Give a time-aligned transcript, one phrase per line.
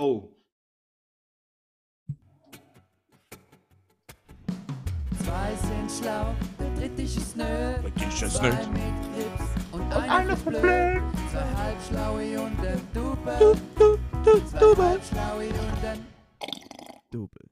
[0.00, 0.30] Oh.
[5.24, 7.42] Zwei sind schlau, der dritte ist nö.
[7.44, 8.56] Der dritte ist Zwei nö.
[8.70, 11.02] mit Grips und, einer für für blöd.
[11.32, 13.56] Zwei halbschlaue und ein Double.
[14.46, 16.06] Zwei halbschlaue und ein
[17.10, 17.48] Double.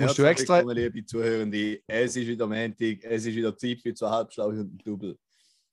[0.00, 1.80] Musst du extra- willkommen, liebe Zuhörende.
[1.86, 5.16] Es ist wieder Montag, es ist wieder Zeit für zwei Halbschlaue und ein Double.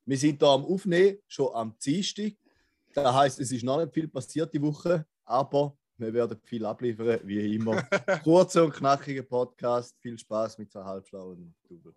[0.05, 2.33] Wir sind hier am Aufnehmen, schon am Dienstag.
[2.93, 7.19] Das heisst, es ist noch nicht viel passiert die Woche, aber wir werden viel abliefern,
[7.23, 7.83] wie immer.
[8.23, 9.97] Kurzer und knackiger Podcast.
[10.01, 11.93] Viel Spaß mit zwei Halbschlauen Double.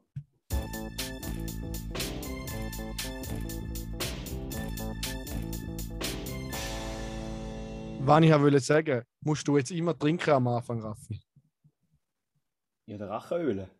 [8.04, 11.20] Was ich ja wollte sagen, musst du jetzt immer trinken am Anfang, Raffi.
[12.86, 13.70] Ja, der Rachenöle.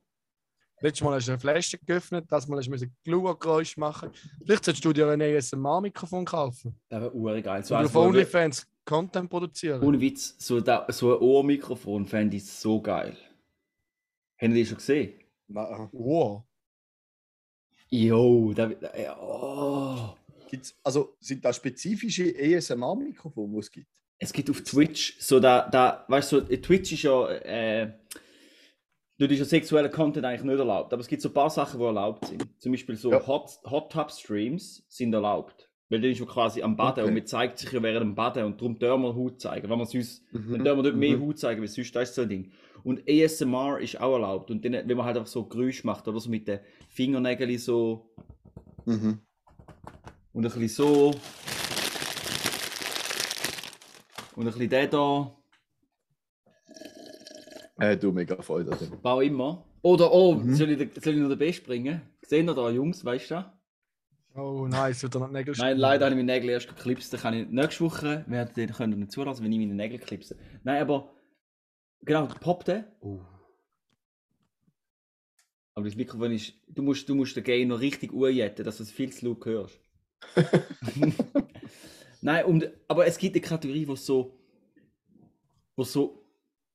[0.83, 4.11] Letztes Mal hast du eine Flasche geöffnet, das Mal hast du ein Gluergeräusch machen.
[4.45, 6.75] Vielleicht solltest du dir ein ASMR-Mikrofon kaufen.
[6.89, 7.63] Das wäre urgeil.
[7.65, 9.81] So und eins, auf OnlyFans Content produzieren.
[9.81, 13.17] Ohne Witz, so, da, so ein Ohrmikrofon fände ich so geil.
[14.41, 15.21] Haben die schon gesehen?
[15.47, 15.89] Nein.
[15.93, 16.43] Wow.
[17.89, 20.17] Jo, da, da ja, oh.
[20.51, 23.87] Gibt's, also sind das spezifische ASMR-Mikrofone, die es gibt?
[24.19, 27.93] Es gibt auf Twitch so da, da weißt du, Twitch ist ja, äh,
[29.23, 31.79] dort ist ja sexueller Content eigentlich nicht erlaubt, aber es gibt so ein paar Sachen,
[31.81, 32.47] die erlaubt sind.
[32.61, 33.27] Zum Beispiel so Ja.
[33.27, 35.69] Hot, Hot Tub Streams sind erlaubt.
[35.89, 37.09] Weil dann ist man quasi am Baden Okay.
[37.09, 39.69] und man zeigt sich ja während dem Baden und darum dürfen wir Haut zeigen.
[39.69, 40.53] Wenn man sonst, Mhm.
[40.53, 41.27] dann dürfen wir dort mehr Mhm.
[41.27, 42.53] Haut zeigen, weil sonst das ist so ein Ding.
[42.83, 44.51] Und ASMR ist auch erlaubt.
[44.51, 48.11] Und dann, wenn man halt einfach so Geräusche macht oder so mit den Fingernägeln so
[48.87, 49.19] Mhm.
[50.33, 51.11] und ein bisschen so.
[54.35, 55.37] Und ein bisschen der da.
[57.79, 58.77] Äh, du mega Freude.
[59.03, 59.65] Bau immer.
[59.83, 60.55] Oder, oh, Mhm.
[60.55, 62.03] soll, ich, soll ich noch den Best bringen?
[62.23, 63.35] Seht ihr da, Jungs, weißt du?
[63.35, 63.47] das?
[64.35, 67.13] Oh, nice, wieder noch die Nägel Nein, leider habe ich meine Nägel erst geklipst.
[67.13, 70.39] Dann kann ich nächste Woche, werden den können nicht zulassen, wenn ich meine Nägel klipse.
[70.65, 71.11] Nein, aber,
[72.01, 72.85] genau, der poppt den.
[73.01, 73.21] Oh.
[75.75, 78.83] Aber das Mikrofon ist, du musst, du musst den Gain noch richtig urjetten, dass du
[78.85, 79.81] es viel zu laut hörst.
[82.23, 84.39] Nein, und, aber es gibt eine Kategorie, wo so,
[85.77, 86.25] wo so,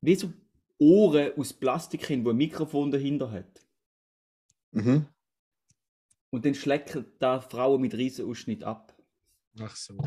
[0.01, 0.31] wie so
[0.79, 3.67] Ohren aus Plastik haben, wo ein Mikrofon dahinter hat.
[4.71, 5.07] Mhm.
[6.29, 8.95] Und dann schlecken da Frauen mit Riesenausschnitt ab.
[9.59, 9.97] Ach so.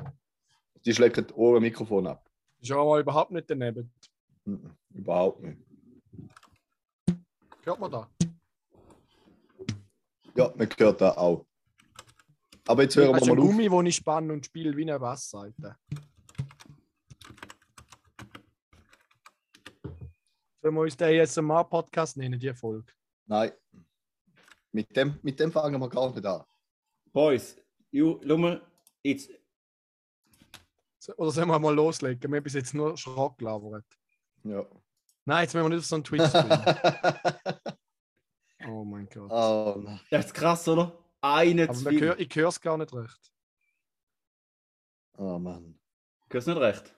[0.85, 2.31] Die schlecken die Ohren Mikrofon ab.
[2.61, 3.93] Ist aber überhaupt nicht daneben.
[4.45, 4.77] Mhm.
[4.91, 5.59] Überhaupt nicht.
[7.63, 8.11] Hört man da?
[10.37, 11.47] Ja, man hört das auch.
[12.67, 13.49] Aber jetzt hören wir einen mal auf.
[13.49, 15.77] Gummi, wo ich spanne und spiele wie eine Bassseite?
[20.63, 22.93] Sollen wir uns den ASMR-Podcast nennen, die Folge?
[23.27, 23.53] Nein.
[24.73, 26.45] Mit dem, mit dem fangen wir gar nicht an.
[27.13, 27.57] Boys,
[27.91, 28.63] you, schau mal,
[29.03, 29.31] jetzt,
[30.99, 32.31] So- Oder sollen wir mal loslegen?
[32.31, 33.87] Wir haben bis jetzt nur Schrott gelabert.
[34.45, 34.65] Ja.
[35.25, 36.51] Nein, jetzt müssen wir nicht auf so einen Twitch-Stream.
[38.69, 39.31] oh mein Gott.
[39.31, 40.01] oh nein.
[40.11, 40.97] das ist krass, oder?
[41.23, 42.01] Eine Aber zu man viel.
[42.03, 43.33] hör, ich höre es gar nicht recht.
[45.17, 45.79] Oh Mann.
[46.31, 46.95] Hörst du nicht recht?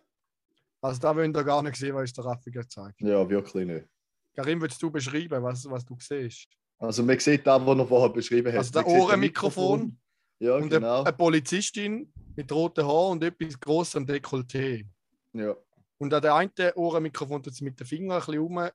[0.82, 3.86] Also da wollen ihr gar nicht sehen, was der Raffi gezeigt Ja, wirklich nicht.
[4.34, 6.48] Karim, willst du beschreiben, was, was du siehst?
[6.78, 8.58] Also man sieht das, was er vorher beschrieben hat.
[8.58, 9.96] Also sieht Ohrenmikrofon
[10.40, 10.98] Ja, und genau.
[11.00, 14.84] eine, eine Polizistin mit roten Haaren und etwas grossem Dekolleté.
[15.32, 15.54] Ja.
[15.98, 18.70] Und an der einen Ohrenmikrofon tut sie mit den Fingern ein bisschen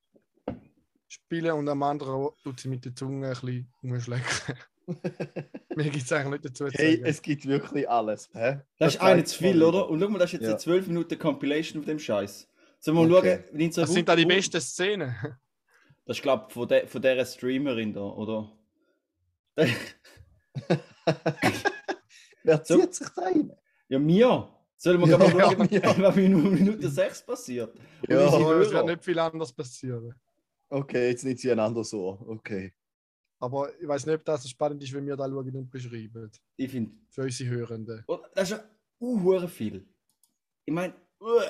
[0.45, 4.55] rumspielen und am anderen tut sie mit der Zunge ein bisschen umschlecken.
[5.75, 7.05] Mir gibt es eigentlich nicht dazu zu Hey, sagen.
[7.05, 8.29] es gibt wirklich alles.
[8.33, 8.61] Hä?
[8.79, 9.89] Das ist eine zu viel, oder?
[9.89, 10.49] Und schau mal, das ist jetzt Ja.
[10.49, 12.47] eine 12 Minuten Compilation von dem Scheiß.
[12.79, 13.43] Sollen wir mal Okay.
[13.45, 15.13] schauen, wie in so das sind da die besten Szenen.
[16.05, 18.51] Das ist, glaube ich, von, der, von dieser Streamerin da, oder?
[22.43, 22.79] Wer So.
[22.79, 23.51] zieht sich da rein?
[23.89, 24.53] Ja, mir!
[24.79, 27.75] Sollen wir Ja, gerade mal ja, schauen, was in Minute 6 passiert?
[27.75, 28.27] Und Ja.
[28.27, 30.13] es wird nicht viel anders passieren.
[30.69, 32.19] Okay, jetzt nicht sie einander so.
[32.27, 32.73] Okay.
[33.39, 36.31] Aber ich weiß nicht, ob das so spannend ist, wenn wir da schauen und beschreiben.
[36.55, 38.03] Ich finde, Für unsere Hörenden.
[38.33, 38.63] das ist ja
[38.99, 39.85] uh, viel.
[40.65, 41.41] Ich meine, uh,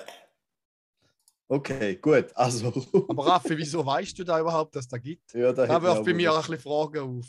[1.50, 2.26] Okay, gut.
[2.36, 2.68] Also.
[3.08, 5.34] Aber Raffi, wieso weißt du da überhaupt, dass es da gibt?
[5.34, 7.26] ja, da Da wirft ich bei auch mir mal- ein bisschen Fragen auf.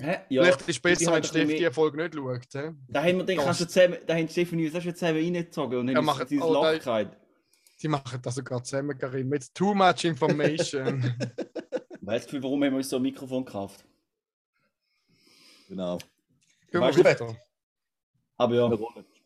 [0.00, 0.18] hä?
[0.30, 2.42] Ja, Vielleicht ist es ich besser, wenn Steffi die Folge nicht schaut.
[2.52, 2.70] He?
[2.88, 5.18] Da haben wir den Das- kannst du zusammen, da haben Stefanie und das schon zusammen
[5.18, 7.16] reingezogen und Ja, haben machen- uns dieses oh, gehabt.
[7.82, 9.32] Die machen das sogar zusammen, Karim.
[9.34, 11.02] Jetzt too much information.
[12.00, 13.84] Weißt du, warum haben wir uns so ein Mikrofon gekauft?
[15.70, 15.98] Genau.
[16.72, 17.36] Gehen wir weiter.
[18.36, 18.66] Aber ja,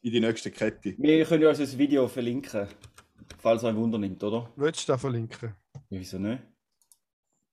[0.02, 0.94] in die nächste Kette.
[0.98, 2.68] wir können ja also das Video verlinken,
[3.38, 4.52] falls euch Wunder nimmt, oder?
[4.54, 5.54] Willst du da verlinken?
[5.74, 6.42] Ja, wieso nicht?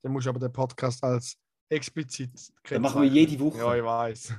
[0.02, 1.38] Dann musst du aber den Podcast als
[1.70, 3.60] explizit Dann machen wir jede Woche.
[3.60, 4.34] Ja, ich weiß.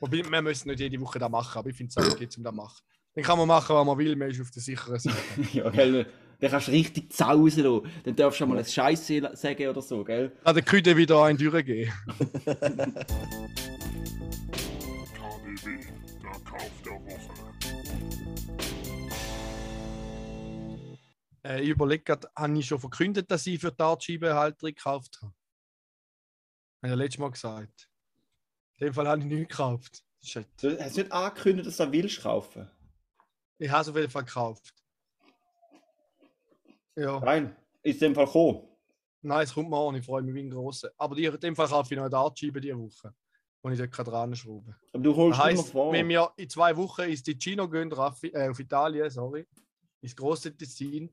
[0.00, 2.42] Wobei, wir müssen nicht jede Woche das machen, aber ich finde es auch okay, um
[2.42, 2.82] das zu machen.
[3.14, 5.18] Dann kann man machen, was man will, man ist auf der sicheren Seite.
[5.52, 6.06] ja, gell,
[6.40, 7.86] Dann kannst du richtig zausen lassen.
[8.04, 10.32] Dann darfst du mal ein Scheiße sagen oder so, gell?
[10.42, 11.92] Kann der Küde wieder einen durchgehen.
[15.54, 15.80] KDW,
[16.22, 17.32] der Kauf der Woche.
[21.44, 25.32] Äh, ich überlege gerade, habe ich schon verkündet, dass ich für die Dartscheibenhalterung gekauft habe?
[26.78, 27.88] Habe ich ja letztes Mal gesagt.
[28.78, 30.02] In dem Fall habe ich nicht gekauft.
[30.22, 30.48] Shit.
[30.60, 32.70] Du hast nicht angekündigt, dass du das willst kaufen.
[33.58, 34.74] Ich habe es auf jeden Fall gekauft.
[36.96, 38.68] Ja, Nein, ist in dem Fall gekommen.
[39.22, 40.90] nein, es kommt mir an, ich freue mich wie ein Grosser.
[40.98, 43.14] Aber die, in dem Fall kaufe ich noch eine Dartscheibe diese Woche,
[43.62, 44.76] wo ich dort dran schrauben kann.
[44.92, 45.92] Aber du holst Das heisst, vor.
[45.92, 49.46] wenn wir in zwei Wochen ins Ticino gehen, Raffi, äh, auf Italien, sorry,
[50.00, 51.10] ins grosse Tessin,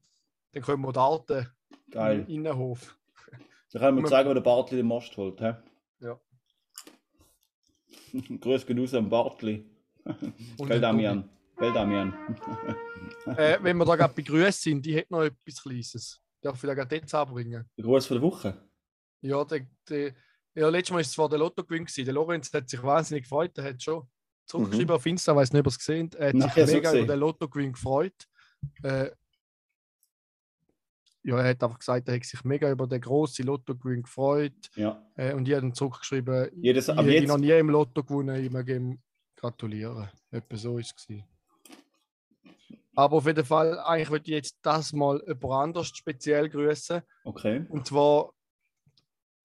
[0.52, 1.48] dann können wir darten
[1.92, 2.22] Geil.
[2.22, 2.98] im Innenhof.
[3.72, 5.40] Dann können wir zeigen, wo der Bartli den Most holt.
[5.40, 5.54] He?
[6.00, 6.20] Ja.
[8.40, 9.70] Grüß geht raus am Bartli.
[10.58, 11.30] Und Gell, Damian?
[11.58, 12.14] Gell, Damian?
[13.26, 16.22] Äh, wenn wir da gerade bei Grüßen sind, die hat noch etwas Kleines.
[16.42, 17.70] Darf ich da gerade jetzt anbringen?
[17.78, 18.58] Der Gruß von der Woche.
[19.22, 20.14] Ja, der, der,
[20.56, 21.86] ja, letztes Mal war es zwar der Lottogewinn.
[21.86, 22.06] gewesen.
[22.06, 23.58] Der Lorenz hat sich wahnsinnig gefreut.
[23.58, 24.08] Er hat schon
[24.46, 26.16] zurückgeschrieben auf Insta, weiß nicht, ob ihr es gesehen habt.
[26.16, 28.28] Er hat Nein, sich mega über den Lottogewinn gefreut.
[28.84, 29.12] Äh,
[31.24, 34.70] ja, er hat einfach gesagt, er hat sich mega über den grossen Lottogewinn gefreut.
[34.76, 35.06] Ja.
[35.16, 38.52] Äh, und ich habe dann zurückgeschrieben, Jedes, ich jetzt, noch nie im Lotto gewonnen, ich
[38.52, 39.00] möchte ihm
[39.36, 40.10] gratulieren.
[40.32, 40.96] Etwa so war es.
[42.96, 47.02] Aber auf jeden Fall, eigentlich würde ich jetzt das mal jemand anders speziell grüßen.
[47.24, 47.66] okay.
[47.70, 48.32] Und zwar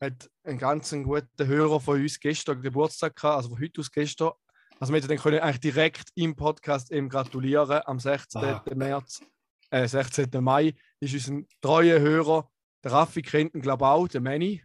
[0.01, 3.91] hat ein ganz ein guter Hörer von uns gestern Geburtstag gehabt, also von heute aus
[3.91, 4.33] gestern.
[4.81, 7.81] Also wir hätten dann können eigentlich direkt im Podcast ihm gratulieren.
[7.85, 8.43] Am 16.
[8.43, 8.65] Ah.
[8.75, 9.23] März,
[9.71, 10.29] äh, 16.
[10.41, 12.51] Mai ist unser treuer Hörer,
[12.83, 14.63] der Raffi kennt ihn glaube ich auch, der Manny.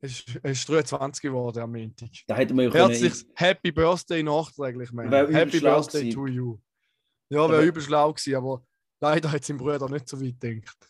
[0.00, 2.10] Er ist, ist 23 geworden am Montag.
[2.28, 3.12] Da hätten wir ja können.
[3.34, 6.14] Happy Birthday nachträglich, übel Happy Birthday gewesen.
[6.14, 6.58] to you.
[7.30, 8.62] Ja, wäre übel schlau gewesen, aber
[9.00, 10.88] leider hat sein Bruder nicht so weit gedacht.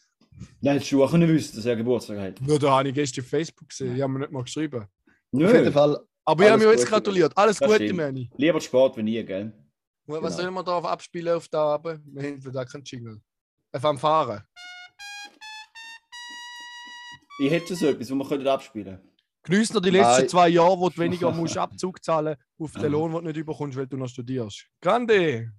[0.61, 2.40] Nein, hättest du auch können wissen, dass er Geburtstag hat.
[2.40, 4.82] Nur da habe ich gestern auf Facebook gesehen, ich habe mir nicht mal geschrieben.
[4.82, 5.73] Auf jeden Nö.
[5.73, 7.32] Fall, Aber ich habe mir jetzt gratuliert.
[7.37, 7.93] Alles Das Gute.
[7.94, 8.31] Manny.
[8.37, 9.52] Lieber Sport wie nie, gell?
[10.06, 10.31] Was Genau.
[10.31, 12.00] sollen wir da abspielen auf der Abend?
[12.06, 13.20] Wir haben für da keinen Jingle.
[13.73, 14.43] Auf am Fahren.
[17.41, 18.99] Ich hätte so etwas, was wir können abspielen
[19.44, 20.29] Genieß noch die letzten Nein.
[20.29, 23.79] zwei Jahre, wo du weniger musst Abzug zahlen auf den Lohn, den du nicht überkommst,
[23.79, 24.67] weil du noch studierst.
[24.81, 25.52] Grande!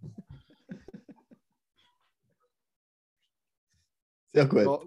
[4.33, 4.59] Sehr gut.
[4.63, 4.79] Ja,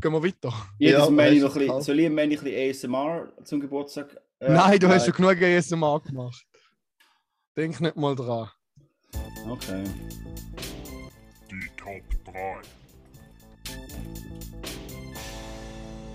[0.00, 0.52] gehen wir weiter.
[0.78, 4.20] Jedes Ja, weißt du, noch ein bisschen, soll ich ein bisschen ASMR zum Geburtstag?
[4.40, 5.14] äh, Nein, du hast nein.
[5.14, 6.46] schon genug ASMR gemacht.
[7.56, 8.48] Denk nicht mal dran.
[9.48, 9.84] Okay.
[11.50, 12.02] Die Top
[12.32, 12.60] 3.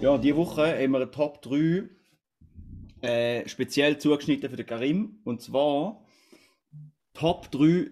[0.02, 1.90] Ja, diese Woche haben wir eine Top 3
[3.02, 5.20] äh, speziell zugeschnitten für den Karim.
[5.24, 6.04] Und zwar
[7.14, 7.92] Top 3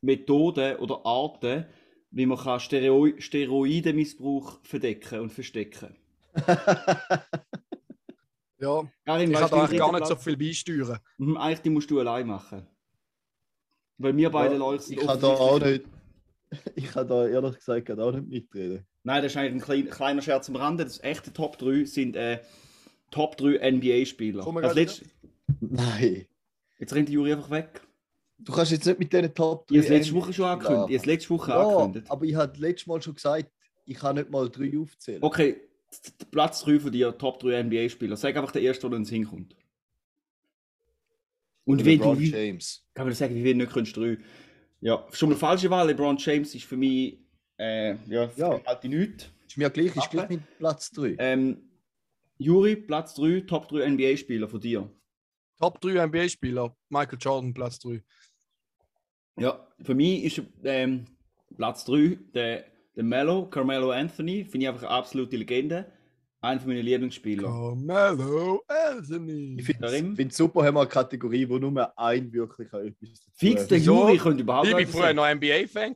[0.00, 1.66] Methoden oder Arten,
[2.14, 5.96] wie man kann Stereo Steroidenmissbrauch verdecken und verstecken
[8.60, 10.98] Ja, Karim, ich kann da eigentlich gar nicht so viel beisteuern.
[11.18, 12.66] Mhm, eigentlich die musst du allein machen.
[13.98, 15.84] Weil wir beide Ja, Leute sind ich kann da auch nicht.
[16.76, 18.86] Ich kann da ehrlich gesagt auch nicht mitreden.
[19.02, 20.84] Nein, das ist eigentlich ein klein, kleiner Scherz am Rande.
[20.84, 22.42] Das echte Top 3 sind äh,
[23.10, 24.44] Top 3 NBA-Spieler.
[24.44, 25.04] Kommen wir Als gerade letzt-
[25.60, 26.26] Nein.
[26.78, 27.80] Jetzt rennt die Juri einfach weg.
[28.38, 30.88] Du kannst jetzt nicht mit diesen Top Ich habe es 3 letzte Woche schon angekündigt.
[30.90, 32.10] Ich habe es letzte Woche Ja, angekündigt.
[32.10, 33.50] aber ich habe letztes Mal schon gesagt,
[33.86, 35.22] ich kann nicht mal drei aufzählen.
[35.22, 35.60] Okay,
[36.30, 38.16] Platz 3 von dir, Top 3 NBA-Spieler.
[38.16, 39.54] Sag einfach den ersten, der ins hinkommt.
[41.64, 42.86] Und wenn LeBron du, James.
[42.92, 44.18] kann man das sagen, wie du nicht kannst, 3.
[44.80, 45.86] Ja, schon mal falsche Wahl.
[45.88, 47.18] LeBron James ist für mich,
[47.58, 48.60] äh, ja, Ja.
[48.66, 49.30] halt nichts.
[49.46, 51.16] Ist mir gleich, ist gleich mit Platz 3.
[51.18, 51.70] Ähm,
[52.36, 54.90] Juri, Platz 3, Top 3 NBA-Spieler von dir.
[55.58, 56.76] Top 3 NBA-Spieler.
[56.90, 58.02] Michael Jordan, Platz 3.
[59.38, 61.06] Ja, für mich ist ähm,
[61.56, 62.64] Platz 3 der,
[62.96, 64.44] der Mello, Carmelo Anthony.
[64.44, 65.86] Finde ich einfach eine absolute Legende.
[66.40, 67.48] Einer von meinen Lieblingsspieler.
[67.48, 69.56] Carmelo Anthony.
[69.58, 73.70] Ich finde es super, haben wir eine Kategorie, wo nur ein wirklich etwas Fix, hat.
[73.70, 73.78] der?
[73.78, 75.94] Juri könnte überhaupt Ich bin etwas früher noch NBA-Fan.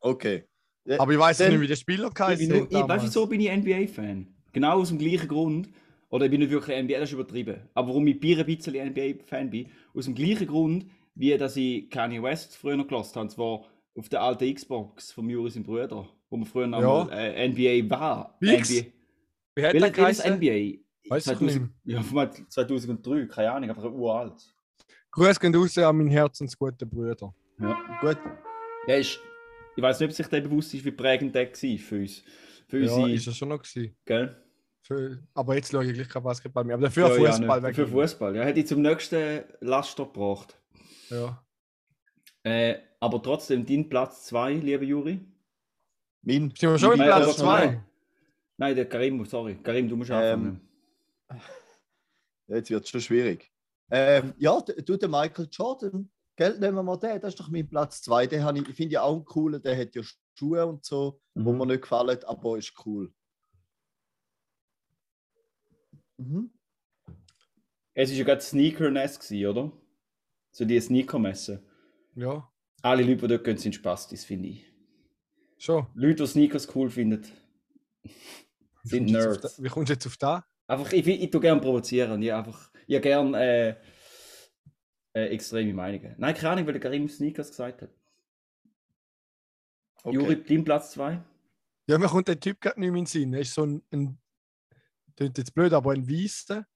[0.00, 0.44] Okay.
[0.84, 4.26] Ja, Aber ich weiß nicht, wie der Spieler ich, weißt du, wieso bin ich NBA-Fan?
[4.52, 5.68] Genau aus dem gleichen Grund.
[6.08, 7.56] Oder ich bin nicht wirklich NBA, das ist übertrieben.
[7.72, 11.90] Aber warum ich Bier ein bisschen NBA-Fan bin, aus dem gleichen Grund, wie dass ich
[11.90, 13.22] Kanye West früher noch gelassen habe.
[13.24, 13.64] Und zwar
[13.96, 17.04] auf der alten Xbox von Juri sein Bruder, wo man früher noch Ja.
[17.04, 18.36] mal, äh, NBA war.
[18.40, 18.70] X?
[18.70, 18.86] NBA.
[19.54, 20.34] Wie hat welches geheißen?
[20.34, 20.78] NBA?
[21.10, 21.60] Weiß ich nicht.
[21.84, 24.54] Ja, von mal 2003, keine Ahnung, einfach uralt.
[25.10, 27.34] Grüß gehen raus an meinen herzensguten Bruder.
[27.60, 27.98] Ja.
[28.00, 28.16] Gut.
[28.86, 29.20] Der ist,
[29.76, 32.22] ich weiß nicht, ob sich der bewusst ist, wie prägend der war für uns.
[32.68, 33.94] Für Ja, unsere, ist er schon noch gewesen.
[34.06, 34.36] gell?
[34.84, 36.74] Für, aber jetzt schaue ich gleich kein Basketball mehr.
[36.74, 37.74] Aber dafür Ja, ja, Fußball nicht.
[37.76, 38.34] Für Fußball.
[38.36, 40.58] Ja, hätte ich zum nächsten Laster gebracht.
[41.10, 41.44] Ja.
[42.44, 45.20] Äh, aber trotzdem, dein Platz 2, lieber Juri.
[46.22, 47.82] Mein, Sind wir schon im Nein, Platz aber 2?
[48.56, 48.76] nein.
[48.76, 49.56] Der Karim, sorry.
[49.62, 50.60] Karim, du musst Ähm,
[51.30, 51.40] anfangen.
[52.48, 53.50] Jetzt wird es schon schwierig.
[53.90, 57.68] Ähm, ja, du, der Michael Jordan, gell, nehmen wir mal den, das ist doch mein
[57.68, 58.26] Platz 2.
[58.26, 60.02] Den habe ich, ich finde ja auch einen coolen, der hat ja
[60.38, 61.58] Schuhe und so, wo Mhm.
[61.58, 63.12] mir nicht gefallen, aber ist cool.
[66.18, 66.50] Mhm.
[67.94, 69.72] Es war ja gerade Sneaker-Ness, gewesen, oder?
[70.52, 71.62] So die Sneaker-Messe.
[72.14, 72.48] Ja,
[72.82, 74.66] Alle Leute, die dort gehen, sind Spastis, finde ich.
[75.58, 75.86] schon.
[75.94, 77.24] Leute, die Sneakers cool finden,
[78.02, 79.56] Wie sind auf Nerds.
[79.56, 80.44] da- Wie kommst du jetzt auf da?
[80.66, 82.20] Einfach, ich, ich, ich tue gerne provozieren.
[82.22, 83.76] Ich einfach, ich gerne äh,
[85.14, 86.14] äh, extreme Meinungen.
[86.18, 87.90] Nein, keine Ahnung, weil der Karim Sneakers gesagt hat.
[90.04, 90.16] Okay.
[90.16, 91.22] Juri, dein Platz 2?
[91.86, 93.32] Ja, mir kommt der Typ gerade nicht mehr in den Sinn.
[93.34, 94.18] Er ist so ein, ein
[95.16, 96.66] klingt jetzt blöd, aber ein Weißer.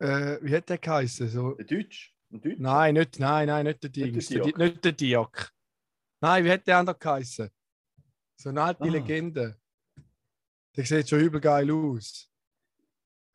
[0.00, 1.28] Äh, wie hat der geheißen?
[1.28, 2.14] So, Der Deutsch?
[2.32, 2.58] Ein Deutsch?
[2.58, 4.28] nein, nicht, nein, nein, nicht der Dings.
[4.28, 5.52] der Nicht der Diak.
[6.20, 7.48] Nein, wie hat der andere geheißen?
[8.36, 8.86] So eine alte Ah.
[8.86, 9.56] Legende.
[10.76, 12.28] Der sieht schon übel geil aus.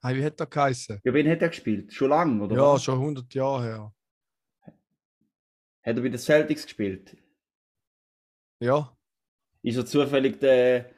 [0.02, 1.00] Nein, wie hat der geheißen?
[1.04, 1.94] Ja, wen hat er gespielt?
[1.94, 2.56] Schon lange, oder?
[2.56, 2.84] Ja, was?
[2.84, 3.94] schon 100 Jahre her.
[4.62, 4.76] Hat
[5.96, 7.16] er bei den Celtics gespielt?
[8.60, 8.96] Ja.
[9.62, 10.92] Ist er zufällig der,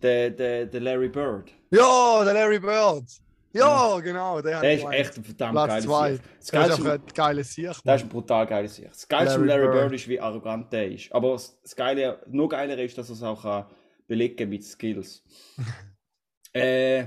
[0.00, 1.52] der, der, der Larry Bird?
[1.70, 3.21] Ja, der Larry Bird.
[3.52, 4.40] Ja, genau.
[4.40, 6.10] Der, hat Der ist echt ein verdammt Platz geiles zwei.
[6.10, 7.66] Das Das ist einfach ein geiles Sieg.
[7.84, 8.88] das ist ein brutal geiles Sieg.
[8.88, 9.92] Das Geilste von Larry Bird.
[9.92, 11.12] Ist, wie arrogant der ist.
[11.12, 13.66] Aber das Geile, noch geiler ist, dass er es auch kann
[14.06, 15.22] belegen mit Skills.
[16.52, 17.06] äh,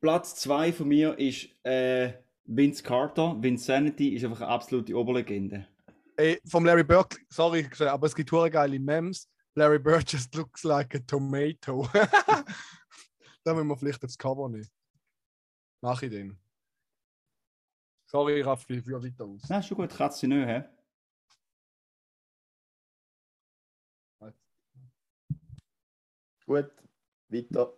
[0.00, 2.12] Platz 2 von mir ist äh,
[2.44, 3.36] Vince Carter.
[3.40, 5.66] Vinsanity ist einfach eine absolute Oberlegende.
[6.16, 9.28] Ey, vom Larry Bird, sorry, aber es gibt hure geile Memes.
[9.54, 11.88] Larry Bird just looks like a tomato.
[13.44, 14.68] da müssen wir vielleicht aufs Cover nehmen.
[15.82, 16.38] Mach ich den.
[18.06, 19.42] Sorry, Raffi, für weiter aus.
[19.48, 20.64] Na, ist schon gut, Katze nicht, hä?
[26.46, 26.70] Gut,
[27.28, 27.76] weiter.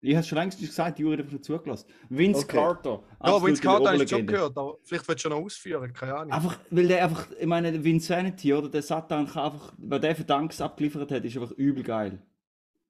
[0.00, 1.90] Ich habe schon längst nicht gesagt, Juri hat zugelassen.
[2.08, 2.56] Vince Okay.
[2.56, 3.02] Carter.
[3.10, 6.32] Ja, absolute Kader habe ich schon gehört, aber vielleicht willst du noch ausführen, keine Ahnung.
[6.32, 8.68] Einfach, weil der einfach, ich meine, der Vinsanity, oder?
[8.68, 12.22] Der Satan kann einfach, weil der für Danks abgeliefert hat, ist einfach übel geil.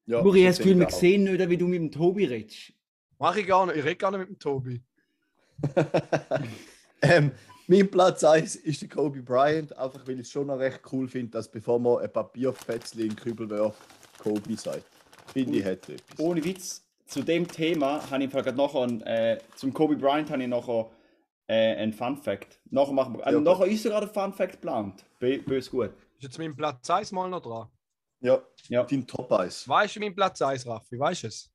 [0.07, 2.75] Ja, Juri, ich habe das Gefühl, wir sehen nicht, wie du mit dem Tobi redest.
[3.19, 4.83] Mach ich gar nicht, ich rede gar nicht mit dem Tobi.
[7.03, 7.33] ähm,
[7.67, 11.09] mein Platz 1 ist der Kobe Bryant, einfach weil ich es schon noch recht cool
[11.09, 13.79] finde, dass bevor man ein Papierfetzchen in den Kübel wirft,
[14.19, 14.85] Kobe sagt.
[15.33, 16.19] Finde ich, hat etwas.
[16.19, 19.97] Ohne Witz, zu dem Thema habe ich im Fall gerade nachher, ein, äh, zum Kobe
[19.97, 20.91] Bryant habe ich nachher
[21.49, 22.61] äh, einen Fun Fact.
[22.71, 25.05] Nachher, machen wir, also Ja, nachher ist sogar der Fun Fact geplant.
[25.21, 25.91] Bö- Bös gut.
[26.19, 27.69] Ist jetzt mein Platz 1 mal noch dran.
[28.21, 28.85] Ja, Ja.
[28.85, 29.69] dein Top 1.
[29.69, 30.99] Weißt du mein Platz 1, Raffi?
[30.99, 31.51] Weißt du es?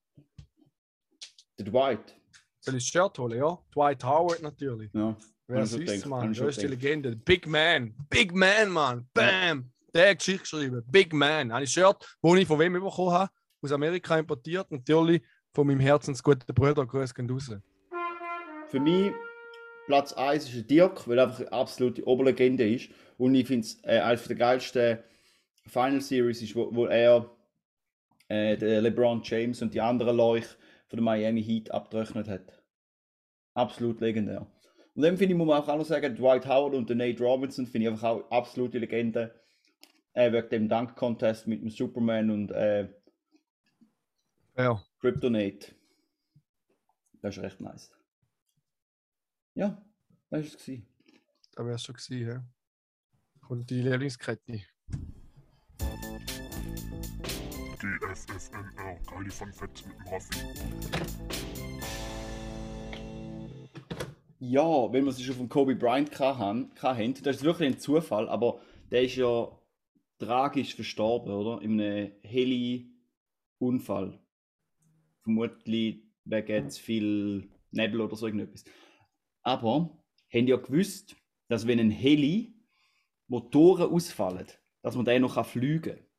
[1.57, 2.15] Der Dwight.
[2.59, 3.57] Soll ich das Shirt holen, ja?
[3.73, 4.91] Dwight Howard natürlich.
[4.93, 5.15] Ja.
[5.47, 6.33] Wer gedacht, hab Mann?
[6.33, 6.81] Größte gedacht.
[6.81, 7.15] Legende.
[7.15, 7.93] Big Man.
[8.09, 9.07] Big Man, Mann.
[9.13, 9.71] Bam.
[9.93, 10.83] Der hat Geschichte geschrieben.
[10.89, 11.51] Big Man.
[11.51, 13.31] Ein Shirt, das ich von wem bekommen habe.
[13.61, 14.71] Aus Amerika importiert.
[14.71, 15.21] Natürlich
[15.53, 16.85] von meinem herzensguten Bruder.
[16.85, 17.51] Grüß gehen raus.
[18.69, 19.11] Für mich
[19.85, 22.89] Platz 1 ist der Dirk, weil er einfach eine absolute Oberlegende ist.
[23.17, 24.99] Und ich finde es äh, eines der geilsten
[25.67, 27.29] Final Series ist, wo, wo er
[28.29, 30.47] äh, der LeBron James und die anderen Leute
[30.93, 32.63] von der Miami Heat abgerechnet hat.
[33.55, 34.45] Absolut legendär.
[34.93, 37.65] Und dann finde ich, muss man auch noch sagen, Dwight Howard und der Nate Robinson
[37.65, 39.33] finde ich einfach auch absolute Legende.
[40.13, 42.89] Äh, wegen dem Dank-Contest mit dem Superman und äh,
[44.55, 44.83] Ja.
[44.99, 45.73] Kryptonate.
[47.23, 47.91] Das ist recht nice.
[49.55, 49.83] Ja,
[50.29, 50.57] das war es.
[50.59, 50.87] gewesen.
[51.55, 52.45] Da wär's schon gewesen, ja.
[53.49, 54.61] Und die Lehrlingskette.
[57.83, 60.39] GFFNR, Kali von Fett mit dem Raffi.
[64.39, 68.29] Ja, wenn wir es schon von Kobe Bryant hatten, hatten, das ist wirklich ein Zufall,
[68.29, 69.51] aber der ist ja
[70.17, 71.61] tragisch verstorben, oder?
[71.61, 74.17] In einem Heli-Unfall.
[75.23, 78.63] Vermutlich wegen zu viel Nebel oder so irgendetwas.
[79.41, 79.89] Aber,
[80.33, 81.17] haben ja gewusst,
[81.49, 82.55] dass wenn ein Heli
[83.27, 84.47] Motoren ausfallen,
[84.81, 86.12] dass man den noch fliegen kann.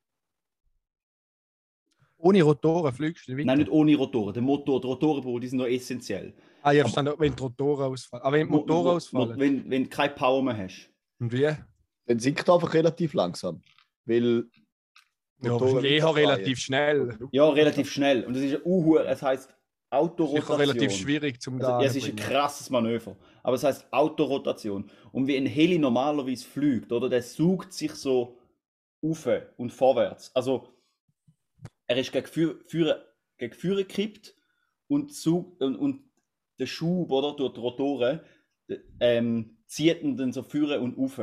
[2.17, 3.69] Ohne Rotoren fliegst du nicht Nein, weiter.
[3.69, 4.33] nicht ohne Rotoren.
[4.33, 6.33] Der Motor, die Rotoren, die sind noch essentiell.
[6.61, 8.23] Ah, ich verstehe, wenn die Rotoren ausfallen.
[8.23, 9.39] Aber wenn die Mo- Motoren Mo- ausfallen.
[9.39, 10.89] Wenn, wenn du keine Power mehr hast.
[11.19, 11.41] Und wie?
[11.41, 11.57] Ja,
[12.07, 13.61] Dann sinkt er einfach relativ langsam.
[14.05, 14.45] Weil
[15.39, 17.17] Motoren eher relativ schnell.
[17.31, 18.23] Ja, relativ schnell.
[18.23, 19.53] Und das ist ein Uhu, es heißt
[19.91, 20.57] Autorotation.
[20.59, 23.15] relativ schwierig zum Also, ja, es ist ein krasses Manöver.
[23.43, 24.89] Aber es heißt Autorotation.
[25.11, 27.09] Und wie ein Heli normalerweise fliegt, oder?
[27.09, 28.37] Der sucht sich so
[29.03, 30.31] auf und vorwärts.
[30.33, 30.67] Also
[31.87, 33.05] er ist gegen Führer,
[33.37, 34.35] gekippt
[34.87, 36.09] und, und, und
[36.59, 38.21] der Schub oder, durch die Rotoren
[38.99, 41.21] ähm, zieht ihn dann so Führer und auf.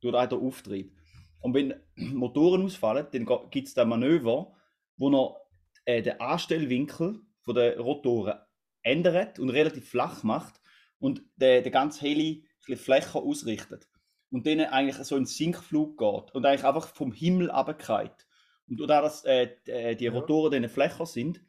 [0.00, 0.96] Durch einen Auftrieb.
[1.40, 4.54] Und wenn Motoren ausfallen, dann gibt es da Manöver,
[4.96, 5.36] wo er
[5.84, 8.38] äh, den Anstellwinkel von der Rotoren
[8.82, 10.60] ändert und relativ flach macht
[10.98, 13.88] und den, den ganzen Heli ein flächer ausrichtet.
[14.30, 18.26] Und dann eigentlich so in Sinkflug geht und eigentlich einfach vom Himmel runtergeht.
[18.70, 20.12] Und da dass äh, die- äh, die Ja.
[20.12, 21.44] Rotoren dann flächer sind,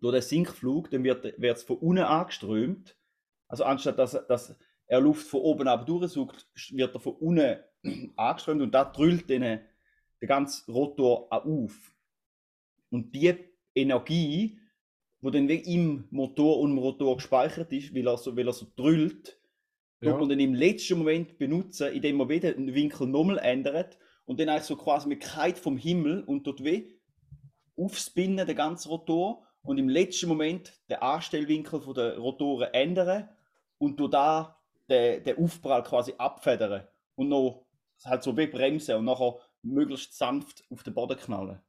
[0.00, 2.96] durch den Sinkflug, dann wird es von unten angeströmt.
[3.48, 4.54] Also anstatt dass, dass
[4.86, 7.56] er Luft von oben ab durchsucht, wird er von unten
[8.16, 9.40] angeströmt und da drüllt dann
[10.20, 11.94] den ganzen Rotor auf.
[12.90, 13.34] Und die
[13.74, 14.60] Energie,
[15.20, 18.52] wo dann wie im Motor und im Rotor gespeichert ist, weil er so, weil er
[18.52, 19.40] so drüllt,
[20.02, 20.16] Ja.
[20.16, 24.48] man dann im letzten Moment benutzen, indem man wieder den Winkel nochmal ändert und dann
[24.50, 27.00] eigentlich so quasi mit Kite vom Himmel und dort wie
[27.76, 33.28] aufspinnen, den ganzen Rotor und im letzten Moment den Anstellwinkel von der Rotoren ändern
[33.78, 37.66] und durch da den, den Aufprall quasi abfedern und noch
[38.04, 41.60] halt so wie bremsen und nachher möglichst sanft auf den Boden knallen.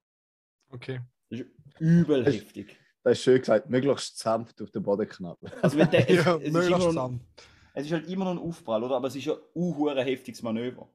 [0.70, 1.00] Okay.
[1.30, 1.48] Das ist
[1.80, 2.78] übel Das- heftig.
[3.04, 5.38] Das ist schön gesagt, möglichst sanft auf den Boden knallen.
[5.62, 7.26] Also wenn der, es, Ja, es, ist möglichst immer noch, sanft.
[7.74, 8.96] es ist halt immer noch ein Aufprall, oder?
[8.98, 10.90] Aber es ist ja ein ein heftiges Manöver.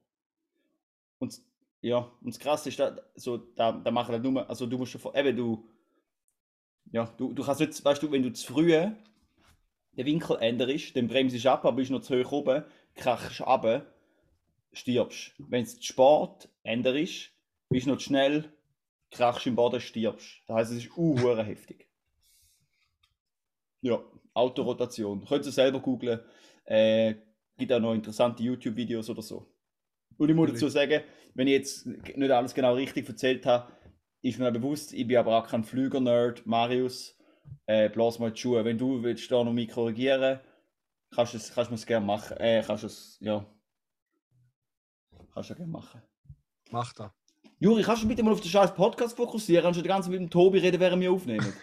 [1.19, 1.41] Und
[1.83, 4.93] ja, und das Krasse ist, da, so, da, da machen halt nur, also du musst
[4.93, 5.67] ja, vor- eben du,
[6.91, 8.95] ja, du, du kannst jetzt, weißt du, wenn du zu früh den
[10.05, 12.63] Winkel änderst, dann bremst du ab, aber bist noch zu hoch oben,
[12.95, 13.85] krachst ab,
[14.71, 15.33] stirbst.
[15.37, 17.31] Wenn es spät änderst,
[17.69, 18.53] bist noch zu schnell,
[19.11, 20.41] krachst im Boden, stirbst.
[20.47, 21.89] Das heißt, es ist uh, heftig.
[23.81, 24.01] Ja,
[24.33, 25.25] Autorotation.
[25.25, 26.21] Könnt ihr selber googlen.
[26.63, 27.15] Äh,
[27.57, 29.52] gibt auch noch interessante YouTube-Videos oder so.
[30.17, 31.01] Und ich muss dazu sagen,
[31.33, 33.71] wenn ich jetzt nicht alles genau richtig erzählt habe,
[34.21, 36.45] ist mir bewusst, ich bin aber auch kein Flüger-Nerd.
[36.45, 37.17] Marius,
[37.65, 38.63] äh, blas mal die Schuhe.
[38.63, 40.39] Wenn du willst da noch mich korrigieren,
[41.13, 42.37] kannst du es, kannst du es gerne machen.
[42.37, 43.45] Äh, kannst du es, ja.
[45.33, 46.01] Kannst du gerne machen.
[46.71, 47.11] Mach das.
[47.59, 49.63] Juri, kannst du bitte mal auf den scheiß Podcast fokussieren?
[49.63, 51.53] Kannst du die ganze Zeit mit dem Tobi reden, während wir aufnehmen?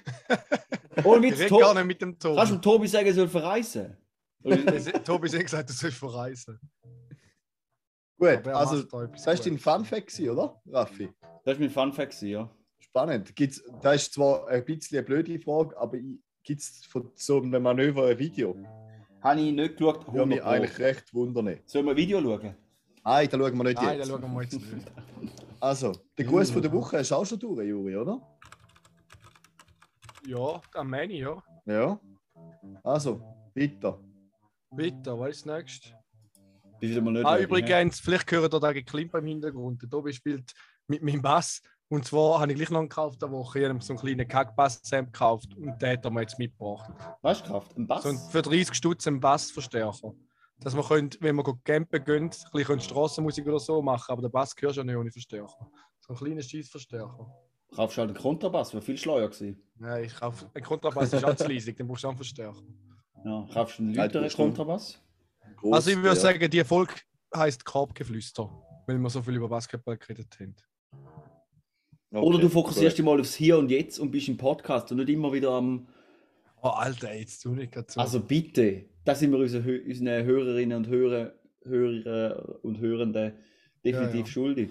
[1.04, 2.36] Ohne Ich Witz, rede To gar nicht mit dem Tobi.
[2.36, 3.96] kannst du dem Tobi sagen, er soll verreisen?
[5.04, 6.58] Tobi hat gesagt, du sollst verreisen.
[8.20, 9.62] Gut, also da das war dein Gutes.
[9.62, 11.08] Fun Fact, gewesen, oder, Raffi?
[11.42, 12.50] Das war mein Fun Fact, gewesen, ja.
[12.78, 13.34] Spannend.
[13.34, 15.96] Gibt's, das ist zwar ein bisschen eine blöde Frage, aber
[16.42, 18.54] gibt es von so einem Manöver ein Video?
[19.22, 20.06] Habe ich nicht geschaut.
[20.12, 20.50] Würde mich 100 Pro.
[20.50, 21.60] eigentlich recht wundern.
[21.64, 22.54] Sollen wir ein Video schauen?
[23.04, 24.10] Nein, da schauen wir nicht Nein, jetzt.
[24.10, 24.92] dann schauen wir jetzt nicht.
[25.62, 28.20] Also, der Gruß von der Woche du auch schon durch, Juri, oder?
[30.26, 31.36] Ja, am Mani, ja.
[31.66, 32.00] Ja.
[32.82, 33.20] Also,
[33.54, 33.98] weiter.
[34.70, 35.99] Bitte, was ist das
[36.80, 39.82] Bist du mal nicht Ah, ready, übrigens, vielleicht hören ihr da Klimper im Hintergrund.
[39.82, 40.52] Der Tobi spielt
[40.86, 41.62] mit meinem Bass.
[41.88, 43.58] Und zwar habe ich gleich noch einen gekauft diese Woche.
[43.60, 46.90] Ich habe so einen kleinen Kackbass-Samp gekauft und den hat er mir jetzt mitgebracht.
[47.44, 47.76] du, Kraft?
[47.76, 48.04] Ein Bass?
[48.04, 50.12] So für 30 Stutz einen Bassverstärker.
[50.60, 54.28] Dass wir, können, wenn wir campen gehen, ein bisschen Strassenmusik oder so machen, aber der
[54.28, 55.70] Bass gehört ja nicht ohne Verstärker.
[56.00, 57.26] So ein kleiner Schießverstärker.
[57.74, 59.62] Kaufst du halt einen Kontrabass, wäre viel schleuer gewesen.
[59.76, 60.50] Nein, ich kaufe.
[60.54, 62.60] Ein Kontrabass ist auch zu leisig, dann brauchst du auch einen Verstärker.
[63.24, 63.94] Ja, kaufst du einen
[64.36, 65.00] du- Kontrabass?
[65.56, 66.14] Gross, Also ich würde ja.
[66.16, 66.94] sagen, die Folge
[67.34, 68.50] heisst Korbgeflüster,
[68.86, 70.56] weil wir so viel über Basketball geredet haben.
[72.12, 74.98] Okay, Oder du fokussierst dich mal aufs Hier und Jetzt und bist im Podcast und
[74.98, 75.86] nicht immer wieder am.
[76.62, 78.00] Oh, Alter, jetzt tu nicht so.
[78.00, 81.32] Also bitte, da sind wir unseren, unseren Hörerinnen und Hörer,
[81.64, 83.32] Hörer und Hörenden
[83.84, 84.26] definitiv Ja, ja.
[84.26, 84.70] schuldig.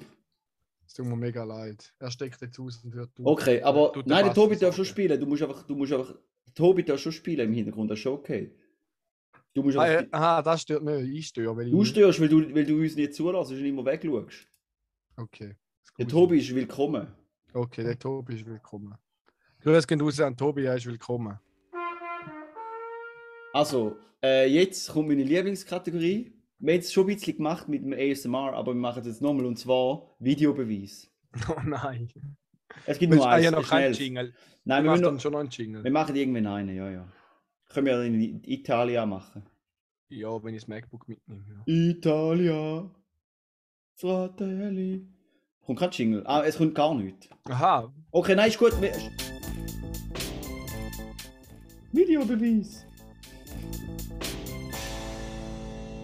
[0.85, 1.93] es tut mir mega leid.
[1.99, 3.25] Er steckt jetzt aus und hört du.
[3.25, 5.19] Okay, aber nein, der Tobi darf schon spielen.
[5.19, 6.13] Du musst einfach, du musst einfach,
[6.45, 8.51] der Tobi darf schon spielen im Hintergrund, das ist schon okay.
[9.59, 11.09] Du musst Ah, aha, das stört mich.
[11.17, 11.71] Ich störe, ich.
[11.71, 14.47] du störst, weil du, weil du uns nicht zulässt und immer wegschaust.
[15.17, 15.57] Okay.
[15.97, 17.07] Der Tobi ist willkommen.
[17.53, 18.95] Okay, der Tobi ist willkommen.
[19.61, 21.37] Grüß gehen raus an Tobi, er ist willkommen.
[23.51, 26.31] Also, äh, jetzt kommt meine Lieblingskategorie.
[26.59, 29.21] Wir haben es schon ein bisschen gemacht mit dem ASMR, aber wir machen es jetzt
[29.21, 31.11] nochmal und zwar Videobeweis.
[31.49, 32.07] Oh nein.
[32.85, 33.43] Es gibt Wir nur haben eins.
[33.45, 33.93] ja noch keinen.
[33.93, 34.33] Jingle.
[34.63, 35.83] Nein, Wir wir, machen noch, schon noch einen Jingle.
[35.83, 37.07] wir machen irgendwann einen, ja, ja.
[37.69, 39.43] Können wir in Italien machen.
[40.09, 41.45] Ja, wenn ich das MacBook mitnehme.
[41.47, 41.63] Ja.
[41.71, 42.89] Italia,
[43.95, 45.07] Fratelli.
[45.61, 46.23] Kommt kein Jingle.
[46.25, 47.29] Ah, es kommt gar nichts.
[47.45, 48.73] Aha, Okay, nein, ist gut.
[51.91, 52.85] Videobeweis.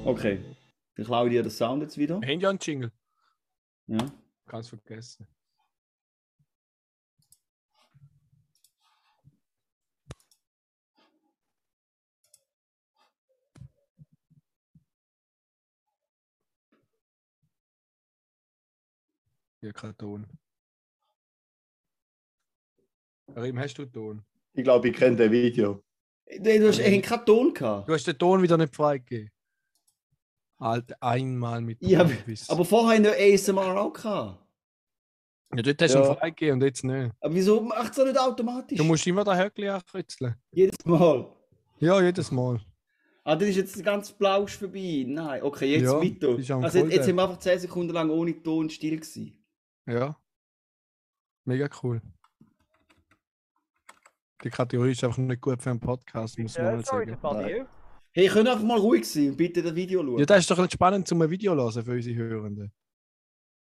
[0.04, 0.40] Okay,
[0.96, 2.22] dann klaue ich dir den Sound jetzt wieder.
[2.22, 2.92] wir haben ja einen Jingle.
[3.88, 4.06] Ja.
[4.46, 5.28] Ganz vergessen.
[19.66, 20.28] Ja, kein Ton.
[23.34, 24.22] Karim, hast du Ton?
[24.54, 25.84] Ich glaube, ich kenne das Video.
[26.40, 27.90] Nee, Du hast, hat keinen Ton gehabt.
[27.90, 29.32] Du hast den Ton wieder nicht freigegeben.
[30.58, 32.48] Alter, einmal mit Ja, Profis.
[32.50, 34.40] Aber vorher wir ASMR auch gehabt.
[35.56, 36.06] ja, dort hast du Ja.
[36.10, 37.12] einen freigegeben und jetzt nicht.
[37.20, 38.78] Aber wieso macht es doch nicht automatisch?
[38.78, 40.36] Du musst immer den Höckli ankritzeln.
[40.52, 41.28] Jedes Mal.
[41.80, 42.62] Ja, jedes Mal.
[43.24, 45.04] Ah, das ist jetzt ganz Blausch vorbei.
[45.08, 46.28] Nein, okay, jetzt Ja, weiter.
[46.64, 49.42] Also jetzt, sind wir einfach 10 Sekunden lang ohne Ton still gewesen.
[49.86, 50.18] Ja.
[51.46, 52.02] Mega cool.
[54.44, 57.18] Die Kategorie ist einfach nicht gut für einen Podcast, muss man mal sagen.
[57.22, 57.68] Nein.
[58.12, 60.20] Hey, könnt ihr einfach mal ruhig sein und bitte das Video schauen?
[60.20, 62.72] Ja, das ist doch nicht spannend, zum ein Video zu hören für unsere Hörenden.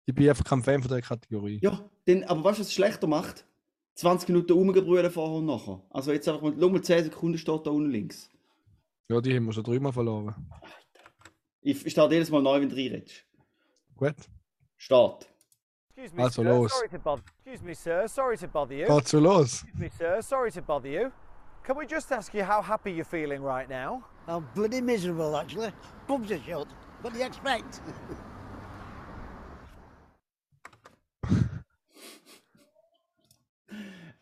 [0.06, 1.58] Ich bin einfach kein Fan von der Kategorie.
[1.62, 3.46] Ja, denn, aber weißt du, was es schlechter macht?
[3.96, 5.82] 20 Minuten rumgebrüllen vorher und nachher.
[5.90, 8.30] Also jetzt einfach mal, schau mal 10 Sekunden steht da unten links.
[9.08, 10.34] Ja, die haben wir schon dreimal verloren.
[11.60, 13.26] Ich ich starte jedes Mal neu, wenn du reinredest.
[13.96, 14.14] Gut.
[14.76, 15.28] Start.
[15.98, 16.48] Excuse me, Also sir.
[16.52, 16.72] los.
[16.72, 17.22] Sorry to bother.
[17.44, 18.06] Excuse me, sir.
[18.06, 18.86] Sorry to bother you.
[18.86, 19.62] Geht's so los?
[19.64, 20.22] Excuse me, sir.
[20.22, 21.12] Sorry to bother you.
[21.64, 24.04] Can we just ask you how happy you're feeling right now?
[24.28, 25.72] I'm bloody miserable, actually.
[26.06, 26.68] Pubs are shut.
[27.02, 27.80] What do you expect?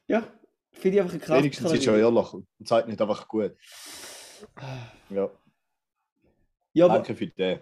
[0.08, 0.22] Ja,
[0.72, 1.42] finde ich einfach eine Kraft.
[1.42, 3.56] Wenigstens ist er ehrlich und sagt nicht einfach gut.
[5.10, 5.28] Ja,
[6.72, 7.60] Ja, aber danke für den.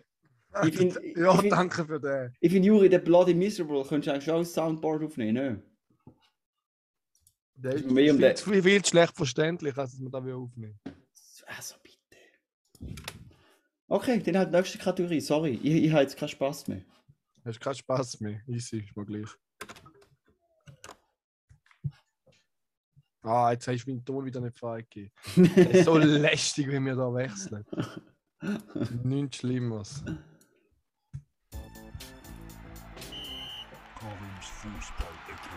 [0.67, 2.35] Ich finde, ich Ja, find, danke für den.
[2.41, 5.63] ich find, Juri, der Bloody Miserable, könntest du eigentlich schon als Soundboard aufnehmen, ne?
[7.57, 10.79] Der ist viel, zu viel, viel schlecht verständlich, als dass man da aufnehmen
[11.47, 13.03] Also bitte.
[13.87, 15.21] Okay, dann halt die nächste Kategorie.
[15.21, 16.83] Sorry, ich, ich habe jetzt keinen Spaß mehr.
[17.45, 18.41] Hast keinen Spaß mehr.
[18.49, 19.29] Easy, ist mir gleich.
[23.23, 25.11] Ah, jetzt hast du meinen Ton wieder nicht freigegeben.
[25.85, 27.65] So lästig, wenn wir da wechseln.
[29.03, 30.05] Nichts Schlimmeres.
[34.65, 35.51] Fußball-Ecke.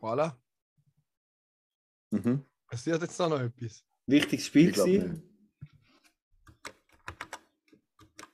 [0.00, 0.40] Voilà.
[2.10, 2.46] Mhm.
[2.66, 3.84] Passiert jetzt da noch etwas?
[4.06, 5.22] Wichtiges Spiel gewesen.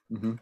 [0.08, 0.38] Mhm.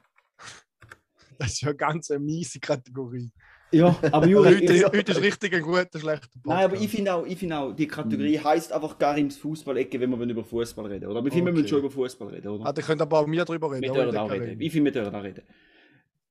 [1.39, 3.33] Das ist ja eine ganz eine miese Kategorie.
[3.73, 6.47] Ja, aber Juri, Heute, ich, heute ist richtig ein guter, schlechter Podcast.
[6.47, 10.11] nein, aber ich finde auch, ich find auch, die Kategorie heisst einfach Karims Fußball-Ecke, wenn
[10.11, 11.09] wir über Fußball reden.
[11.11, 11.25] Oder?
[11.25, 11.69] Wir finden, wir müssen Okay.
[11.71, 12.67] schon über Fußball reden, oder?
[12.67, 13.83] Ah, ihr könnt aber auch mir drüber reden.
[13.83, 14.61] wir dürfen auch reden.
[14.61, 15.43] Ich finde, wir dürfen auch reden.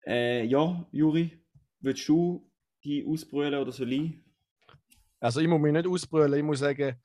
[0.06, 1.32] Äh, ja, Juri,
[1.80, 2.48] willst du
[2.84, 4.14] die ausbrüllen oder soll ich?
[5.20, 6.96] Also ich muss mich nicht ausbrüllen, ich muss sagen,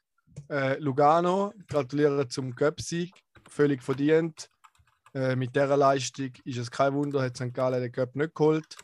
[0.50, 3.12] äh, Lugano, gratuliere zum Cup-Sieg,
[3.48, 4.48] völlig verdient.
[5.14, 7.52] Äh, mit dieser Leistung ist es kein Wunder, hat St.
[7.54, 8.76] Gallen den Cup nicht geholt.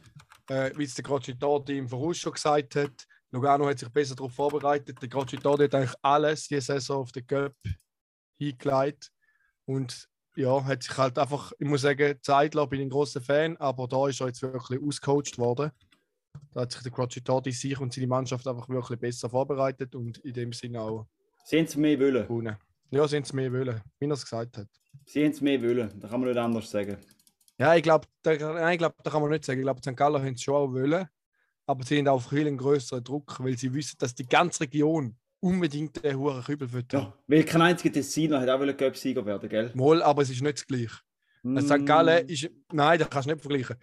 [0.53, 4.35] Äh, wie es der Crocitorti im Voraus schon gesagt hat, Lugano hat sich besser darauf
[4.35, 5.01] vorbereitet.
[5.01, 7.55] Der Crocitorti hat eigentlich alles diese Saison auf den Cup
[8.39, 9.11] hingelegt.
[9.65, 13.57] Und ja, hat sich halt einfach, ich muss sagen, Zeitler bin ich ein großer Fan,
[13.57, 15.71] aber da ist er jetzt wirklich ausgecoacht worden.
[16.53, 20.35] Da hat sich der Crocitorti sich und seine Mannschaft einfach wirklich besser vorbereitet und in
[20.35, 21.07] dem Sinne auch
[21.45, 22.27] Sie haben es mehr wollen.
[22.27, 22.57] gewonnen.
[22.91, 24.69] Ja, sind es mehr wollen, wie er es gesagt hat.
[25.07, 25.99] Sie haben es mehr wollen.
[25.99, 26.99] Da kann man nicht anders sagen.
[27.63, 29.61] Ja, ich glaube, da, nein, ich glaub, da kann man nicht sagen.
[29.61, 29.97] Ich glaube, St.
[29.97, 31.07] Gallen haben es schon auch wollen,
[31.65, 35.15] aber sie haben auch viel einen größeren Druck, weil sie wissen, dass die ganze Region
[35.39, 36.85] unbedingt den hohen Kübel will.
[36.91, 39.71] Ja, weil kein einziger Tessiner hat auch wollen Cup-Sieger werden, gell?
[39.75, 40.99] Mal, aber es ist nicht das Gleiche.
[41.45, 41.59] Mm.
[41.61, 41.87] St.
[41.87, 42.51] Gallen ist.
[42.73, 43.77] Nein, das kannst du nicht vergleichen.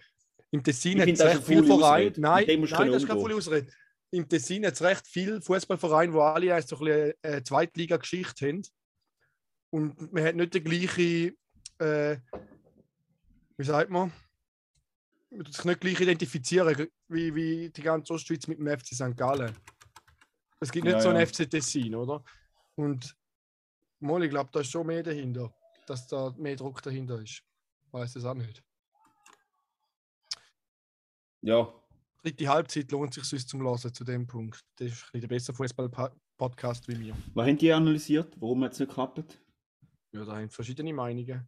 [0.50, 2.12] Im Tessin hat es recht eine viele Vereine.
[2.18, 3.72] Nein, nein das ist keine volle Ausrede.
[4.10, 8.62] Im Tessin hat es recht viele Fußballvereine, die alle so ein bisschen äh, Zweitliga-Geschichte haben.
[9.70, 11.34] Und man hat nicht die gleiche.
[11.78, 12.18] Äh,
[13.60, 14.10] wie sagt man?
[15.30, 19.14] Man sich nicht gleich identifizieren wie, wie die ganze Ostschweiz mit dem FC St.
[19.14, 19.54] Gallen.
[20.60, 21.16] Es gibt nicht Ja, so ja.
[21.16, 22.24] einen FC Tessin, oder?
[22.74, 23.14] Und
[23.98, 25.52] mal, ich glaube, da ist schon mehr dahinter,
[25.86, 27.42] dass da mehr Druck dahinter ist.
[27.90, 28.64] Weiß es auch nicht.
[31.42, 31.70] Ja,
[32.22, 34.60] dritte Halbzeit lohnt sich sonst zum Hören zu dem Punkt.
[34.76, 37.14] Das ist ein bisschen der bessere Fußball-Podcast wie mir.
[37.34, 38.34] was haben die analysiert?
[38.40, 39.38] Warum hat es nicht geklappt?
[40.12, 41.46] Ja, da haben verschiedene Meinungen.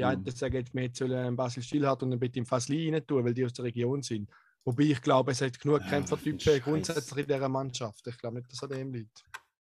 [0.00, 0.24] Die Mhm.
[0.24, 3.34] einen sagen, jetzt, wir sollen einen Basil Stillhardt und einen Betim Fasli rein tun, weil
[3.34, 4.30] die aus der Region sind.
[4.64, 8.06] Wobei ich glaube, es hat genug Ja, Kämpfertypen grundsätzlich in dieser Mannschaft.
[8.06, 9.24] Ich glaube nicht, dass an dem liegt.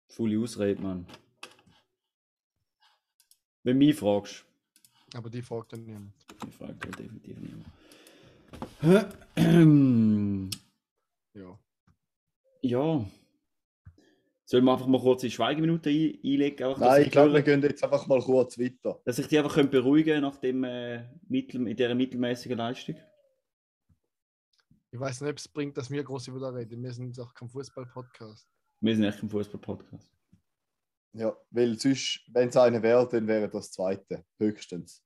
[0.08, 1.06] Volle Ausrede, Mann.
[3.62, 4.44] Wenn du mich fragst,
[5.14, 6.12] Aber die fragt dann niemand.
[6.48, 7.66] ich frage da definitiv niemand.
[11.32, 11.58] Ja.
[12.62, 13.04] ja.
[14.50, 16.66] Sollen wir einfach mal kurz die Schweigeminute ein einlegen?
[16.66, 19.00] Einfach, Nein, ich ich glaube, wir gehen jetzt einfach mal kurz weiter.
[19.04, 22.96] dass ich die einfach können beruhigen kann nach dem, äh, mittel, in dieser mittelmäßigen Leistung.
[24.90, 26.82] Ich weiß nicht, ob es bringt, dass wir groß über da reden.
[26.82, 28.48] Wir sind auch kein Fußball-Podcast.
[28.80, 30.10] Wir sind echt ein Fußball-Podcast.
[31.12, 35.04] Ja, weil sonst, wenn es eine wäre, dann wäre das zweite, höchstens.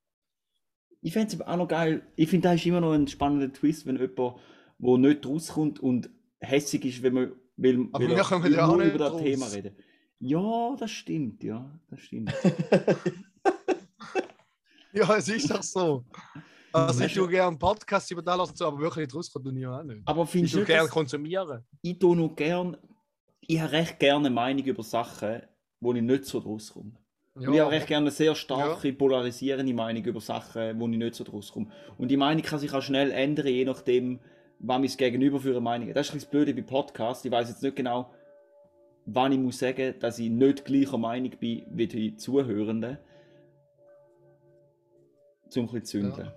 [1.03, 2.11] Ich fände es aber auch noch geil.
[2.17, 4.41] Ich finde, da ist immer noch ein spannender Twist, wenn jemand,
[4.79, 6.09] der nicht rauskommt und
[6.41, 9.17] hässig ist, wenn man weil, Aber weil wir kommen ja auch nicht über das.
[9.23, 9.77] Thema reden.
[10.21, 12.33] Ja, das stimmt, ja, das stimmt.
[14.93, 16.05] Ja, es ist doch so.
[16.73, 19.67] Also ich du- tue gerne Podcasts über das lassen, aber wirklich nicht rauskommt, tue ich
[19.67, 20.03] auch nicht.
[20.05, 21.65] Aber Ich findest du tue nicht, gerne konsumieren.
[21.83, 22.77] ich tue noch gern,
[23.41, 25.43] ich habe recht gerne eine Meinung über Sachen,
[25.81, 26.93] wo ich nicht so draus komme.
[27.41, 30.97] Ja, Und ich habe recht gerne eine sehr starke, polarisierende Meinung über Sachen, wo ich
[30.97, 31.67] nicht so draus komme.
[31.99, 34.21] Und die Meinung kann sich auch schnell ändern, je nachdem,
[34.67, 35.97] was mein Gegenüber für eine Meinung hat.
[35.97, 37.25] Das ist das Blöde bei Podcasts.
[37.25, 38.11] Ich weiß jetzt nicht genau,
[39.07, 42.99] wann ich muss sagen, dass ich nicht gleicher Meinung bin wie die Zuhörenden.
[45.49, 46.33] Zum ein bisschen zünden.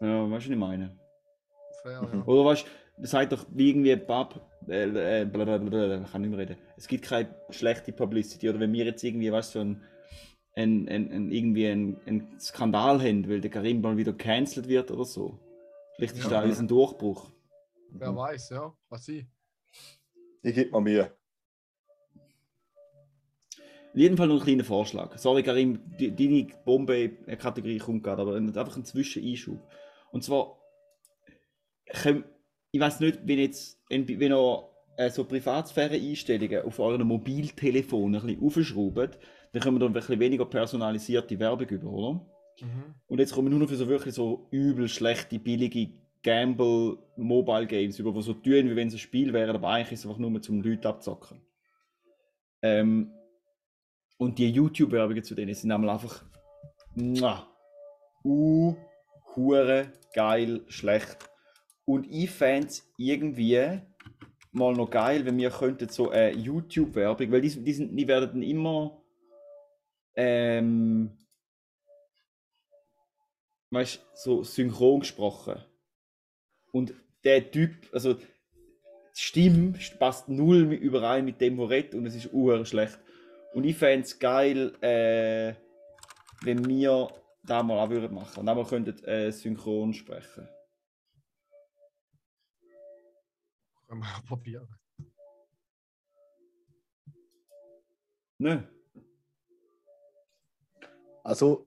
[0.00, 0.96] Ja, weißt du, was ich meine?
[1.82, 2.22] fair, ja.
[2.26, 2.70] Oder weißt du,
[3.02, 6.56] das sagt doch wie irgendwie Bab, äh, äh, blablabla, kann nicht mehr reden.
[6.76, 8.48] Es gibt keine schlechte Publicity.
[8.48, 9.82] Oder wenn wir jetzt irgendwie, weißt du, so ein,
[10.56, 14.90] ein, ein, ein, irgendwie ein, ein Skandal haben, weil der Karim mal wieder cancelled wird
[14.90, 15.38] oder so.
[15.96, 16.42] Vielleicht ist Ja.
[16.42, 17.30] da jetzt ein Durchbruch.
[17.90, 18.72] Wer weiß, ja.
[18.88, 19.26] Was ich.
[20.42, 21.12] Ich gebe mir Mühe.
[23.94, 25.16] In jedem Fall noch ein kleiner Vorschlag.
[25.18, 29.58] Sorry, Karim, die- deine Bombe-Kategorie kommt gerade, aber einfach ein Zwischeneinschub.
[30.12, 30.58] Und zwar,
[31.86, 38.42] ich weiß nicht, wenn jetzt, wenn ihr äh, so Privatsphäre-Einstellungen auf eurem Mobiltelefon ein bisschen
[38.44, 39.18] aufschraubt,
[39.52, 42.12] dann können wir da ein bisschen weniger personalisierte Werbung über, oder?
[42.60, 42.94] Mhm.
[43.06, 45.90] Und jetzt kommen wir nur noch für so wirklich so übel schlechte, billige
[46.22, 49.92] Gamble Mobile Games über, die so tun, wie wenn es ein Spiel wäre, aber eigentlich
[49.92, 51.40] ist es einfach nur zum Leute abzocken.
[52.62, 53.12] Ähm,
[54.18, 56.24] und die YouTube-Werbungen zu denen sind einfach
[56.94, 57.46] mua,
[58.24, 58.74] uh,
[59.36, 61.30] hure geil, schlecht.
[61.84, 63.80] Und ich fände es irgendwie
[64.50, 68.30] mal noch geil, wenn wir könnten so eine YouTube-Werbung, weil die, die, sind, die werden
[68.32, 69.00] dann immer
[70.16, 71.16] ähm,
[73.70, 75.64] weißt so synchron gesprochen.
[76.72, 78.26] Und der Typ, also die
[79.14, 82.98] Stimme passt null mit- überein mit dem, was redet und es ist uhr schlecht.
[83.54, 85.54] Und ich fände es geil, äh,
[86.42, 87.08] wenn wir
[87.42, 90.48] da mal auch würden machen und auch mal könnten äh, synchron sprechen.
[93.86, 94.68] Können wir probieren.
[98.38, 98.68] Ne?
[101.24, 101.66] Also,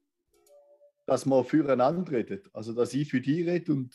[1.06, 2.50] dass man füreinander redet.
[2.54, 3.94] Also, dass ich für dich rede und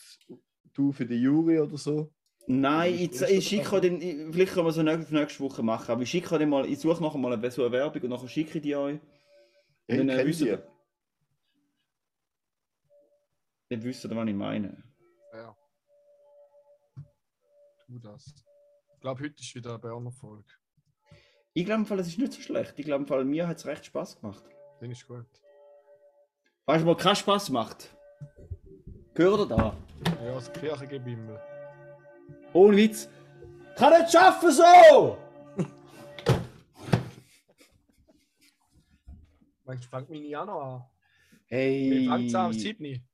[0.76, 2.12] du für die Jury oder so.
[2.48, 6.02] Nein, ich, ich schicke den, ich- vielleicht können wir so nächste, nächste Woche machen, aber
[6.02, 8.58] ich schicke den mal, ich suche nachher mal eine, so eine Werbung und nachher schicke
[8.58, 9.00] ich die euch.
[9.88, 10.64] Hey, Dann, äh, wisst ihr?
[13.68, 14.82] Dann wisst ihr, was ich meine.
[15.32, 15.56] Ja.
[17.86, 18.32] Tu das.
[18.94, 20.44] Ich glaube, heute ist wieder eine Berner-Folge.
[21.52, 22.74] Ich glaube, im Fall, es ist nicht so schlecht.
[22.78, 24.44] Ich glaube, im Fall, mir hat es recht Spaß gemacht.
[24.80, 25.26] Den ist gut.
[26.66, 27.96] Weißt du, was keinen Spaß macht?
[29.14, 29.76] Gehört ihr da?
[30.24, 31.38] Ja, das Kirchengebimmel.
[32.52, 33.08] Ohne Witz.
[33.76, 35.18] Kann nicht schaffen so!
[39.64, 40.84] Meinst du, fängt meine auch noch an?
[41.46, 41.90] Hey.
[41.90, 43.04] Wie fängt es an am 7.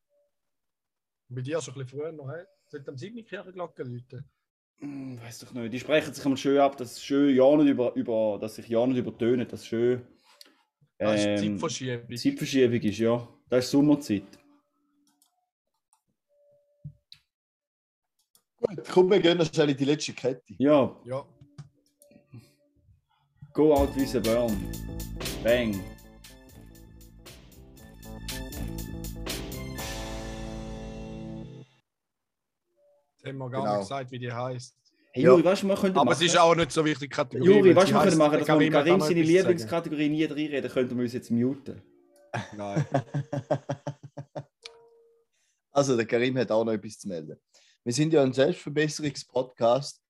[1.28, 2.44] Bei dir schon ein bisschen früher noch, hä?
[2.68, 3.24] Sollte am 7.
[3.24, 4.24] Kirchenglocke läuten?
[4.78, 5.72] Hm, Weiß doch nicht.
[5.72, 8.68] Die sprechen sich einmal schön ab, dass es schön ja nicht über, über dass sich
[8.68, 10.06] ja nicht übertönen, dass es schön
[10.98, 12.16] Das ist ähm, Zeitverschiebung.
[12.16, 13.28] Zeitverschiebung ist, ja.
[13.48, 14.24] Das ist Sommerzeit.
[18.62, 20.54] Gut, komm, wir gehen noch schnell in die letzte Kette.
[20.58, 21.24] Ja, Ja.
[23.52, 24.56] go out with a burn.
[25.42, 25.80] Bang.
[33.16, 33.72] Jetzt haben wir gar Genau.
[33.78, 34.76] nicht gesagt, wie die heißt.
[35.14, 35.30] Hey Ja.
[35.30, 36.22] Juri, weißt du, wir könnten Aber machen.
[36.24, 37.46] es ist auch nicht so wichtig, Kategorie.
[37.50, 39.22] Juri, weißt sie du, wir können heisst, machen, dass wir Karim seine.
[39.22, 41.82] Lieblingskategorie nie reinreden, könnten wir uns jetzt muten.
[42.56, 42.84] Nein.
[45.74, 47.34] Also, der Karim hat auch noch etwas zu melden.
[47.84, 50.00] Wir sind ja ein Selbstverbesserungspodcast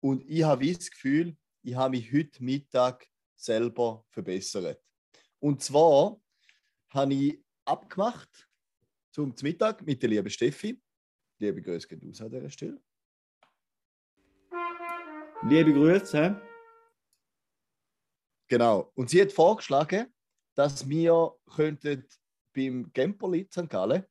[0.00, 4.80] und ich habe das Gefühl, ich habe mich heute Mittag selber verbessert.
[5.40, 6.20] Und zwar
[6.90, 8.48] habe ich abgemacht
[9.10, 10.80] zum Mittag mit der lieben Steffi.
[11.38, 12.80] Liebe Grüße geht aus an dieser Stelle.
[15.42, 16.40] Liebe Grüße.
[18.46, 18.92] Genau.
[18.94, 20.14] Und sie hat vorgeschlagen,
[20.54, 22.06] dass wir könnten
[22.54, 23.68] beim Gemperli in St.
[23.68, 24.06] Gallen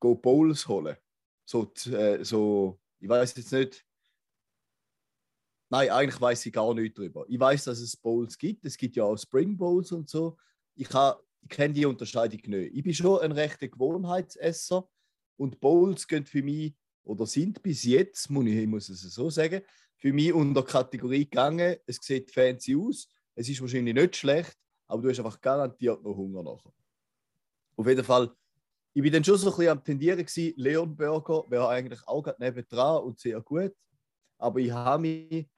[0.00, 0.96] go Bowls holen.
[1.44, 3.84] So, äh, so ich weiß jetzt nicht.
[5.70, 7.24] Nein, eigentlich weiß ich gar nichts darüber.
[7.28, 8.64] Ich weiß, dass es Bowls gibt.
[8.64, 10.36] Es gibt ja auch Spring Bowls und so.
[10.74, 12.74] Ich, ich kenne die Unterscheidung nicht.
[12.74, 14.88] Ich bin schon ein rechter Gewohnheitsesser
[15.36, 19.30] und Bowls gehen für mich oder sind bis jetzt, muss ich, ich muss es so
[19.30, 19.62] sagen,
[19.96, 21.76] für mich unter Kategorie gegangen.
[21.86, 23.08] Es sieht fancy aus.
[23.34, 26.72] Es ist wahrscheinlich nicht schlecht, aber du hast einfach garantiert noch Hunger nachher.
[27.76, 28.34] Auf jeden Fall,
[28.94, 32.22] ich bin dann schon so ein bisschen am Tendieren gewesen, Leon Burger wäre eigentlich auch
[32.22, 33.74] gerade nebendran und sehr gut.
[34.38, 35.48] Aber ich habe mich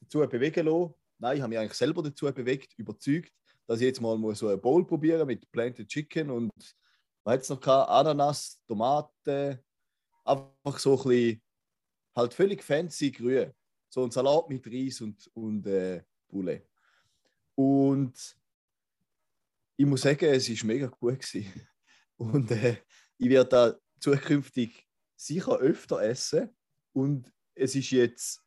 [0.00, 0.94] dazu bewegen lassen.
[1.18, 3.32] Nein, ich habe mich eigentlich selber dazu bewegt, überzeugt,
[3.66, 6.52] dass ich jetzt mal so ein Bowl probieren mit Planted Chicken und
[7.24, 7.88] was hat es noch gehabt?
[7.88, 9.58] Ananas, Tomaten,
[10.24, 11.42] einfach so ein bisschen,
[12.14, 13.52] halt völlig fancy grün.
[13.88, 16.66] So ein Salat mit Reis und, und äh, Poulet.
[17.54, 18.36] Und
[19.76, 21.20] ich muss sagen, es war mega gut.
[21.20, 21.68] Gewesen.
[22.22, 22.76] Und äh,
[23.18, 26.54] ich werde da zukünftig sicher öfter essen.
[26.92, 28.42] Und es ist jetzt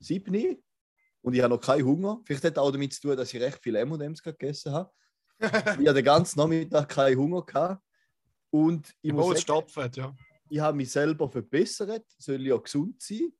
[0.00, 0.56] 7 Uhr
[1.22, 2.20] und ich habe noch keinen Hunger.
[2.24, 4.92] Vielleicht hat auch damit zu tun, dass ich recht viel M&M's gegessen habe.
[5.40, 7.82] ich habe den ganzen Nachmittag keinen Hunger gehabt.
[8.50, 10.14] Und ich Die muss stopfen, ja.
[10.48, 12.04] ich habe mich selber verbessert.
[12.18, 13.32] Soll ja gesund sein,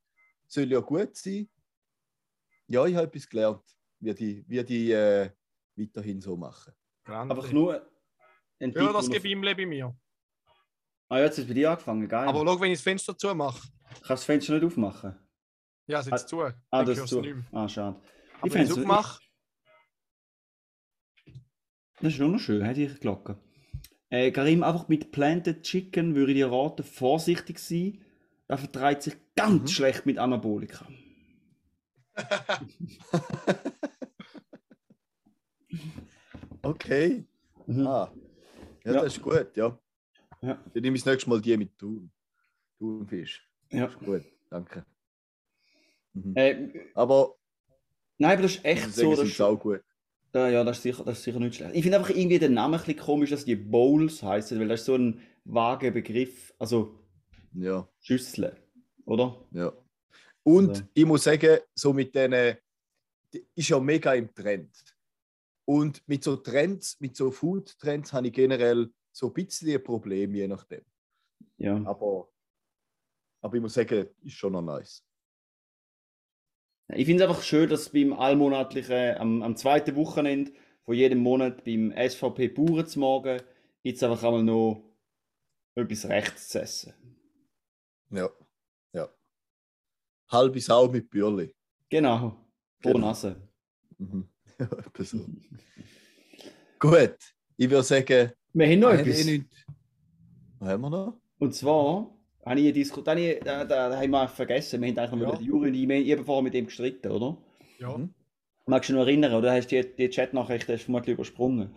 [0.46, 1.48] soll ja gut sein.
[2.66, 3.62] Ja, ich habe etwas gelernt,
[4.00, 5.30] wie die, wie die äh,
[5.76, 6.72] weiterhin so machen.
[7.04, 7.34] Grande.
[7.34, 7.93] Einfach nur
[8.72, 9.96] Ja, das ich ihm bei mir.
[11.08, 12.28] Ah, jetzt ist es bei dir angefangen, geil.
[12.28, 13.60] Aber schau, wenn ich das Fenster zumache.
[13.88, 15.16] Kannst du das Fenster nicht aufmachen?
[15.86, 16.40] Ja, es ist jetzt zu.
[16.40, 17.22] Ah, das ist zu.
[17.52, 18.00] Ah, schade.
[18.40, 19.20] Aber wenn ich es aufmache,
[22.00, 23.38] Das ist schon noch schön, hätte ich Glocke.
[24.10, 28.04] Äh, Karim, einfach mit Planted Chicken würde ich dir raten, vorsichtig sein.
[28.48, 29.68] Er vertreibt sich ganz Mhm.
[29.68, 30.86] schlecht mit Anabolika.
[36.62, 37.24] Okay.
[37.66, 37.86] Mhm.
[37.86, 38.10] Ah.
[38.84, 39.02] Ja, Ja.
[39.02, 39.78] das ist gut, ja.
[40.42, 40.62] Ja.
[40.72, 42.10] Dann nehme ich das nächste Mal die mit Thun.
[42.78, 43.48] Thunfisch.
[43.70, 43.86] Ja.
[43.86, 44.84] Ist gut, danke.
[46.12, 46.36] Mhm.
[46.36, 47.34] Äh, Aber
[48.18, 49.14] nein, aber das ist echt so.
[49.14, 49.82] sind sie auch gut.
[50.34, 51.74] Ja, ja, das ist sicher, das ist sicher nicht schlecht.
[51.74, 54.80] Ich finde einfach irgendwie den Namen ein bisschen komisch, dass die Bowls heißen, weil das
[54.80, 56.52] ist so ein vager Begriff.
[56.58, 56.98] Also
[57.54, 58.56] Ja, Schüsseln,
[59.06, 59.46] oder?
[59.52, 59.72] ja.
[60.42, 60.82] Und Also.
[60.92, 62.56] ich muss sagen, so mit denen,
[63.54, 64.70] ist ja mega im Trend.
[65.66, 70.34] Und mit so Trends, mit so Food-Trends habe ich generell so ein bisschen ein Problem,
[70.34, 70.84] je nachdem.
[71.56, 71.76] Ja.
[71.84, 72.30] Aber,
[73.40, 75.04] aber ich muss sagen, ist schon noch nice.
[76.88, 81.64] Ich finde es einfach schön, dass beim allmonatlichen, am, am zweiten Wochenende von jedem Monat
[81.64, 83.40] beim SVP Bauern zum Morgen
[83.82, 84.84] gibt es einfach einmal noch
[85.76, 86.94] etwas Rechts zu essen.
[88.10, 88.28] Ja,
[88.92, 89.08] ja.
[90.30, 91.54] Halbe Sau mit Bürli.
[91.88, 92.38] Genau.
[92.82, 93.06] Pro Genau.
[93.06, 93.48] Nase.
[93.98, 94.28] Mhm.
[94.58, 95.18] Ja, etwa so.
[96.78, 97.16] Gut,
[97.56, 99.26] ich würde sagen, Wir haben noch etwas.
[99.26, 99.56] eh nichts.
[100.58, 101.18] Was haben wir noch?
[101.38, 102.10] Und zwar
[102.44, 103.04] habe ich eine Diskussion,
[103.44, 105.28] da, da, da, haben wir vergessen, wir haben eigentlich noch Ja.
[105.28, 107.36] über den Juri und ich, ich habe vorher mit ihm gestritten, oder?
[107.78, 107.96] ja.
[107.96, 108.14] Mhm.
[108.66, 111.70] Magst du dich noch erinnern, oder hast du die, die Chatnachricht vermutlich übersprungen?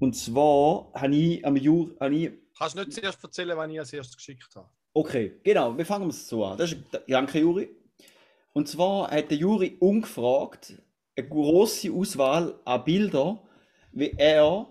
[0.00, 3.78] Und zwar habe ich am Juri, habe ich Kannst du nicht zuerst erzählen, wann ich
[3.78, 4.68] als erstes geschickt habe?
[4.94, 6.58] Okay, genau, wir fangen es so an.
[6.58, 7.68] Das ist Danke, Juri.
[8.52, 10.72] Und zwar hat der Juri ungefragt
[11.18, 13.40] eine große Auswahl an Bildern,
[13.92, 14.68] wie er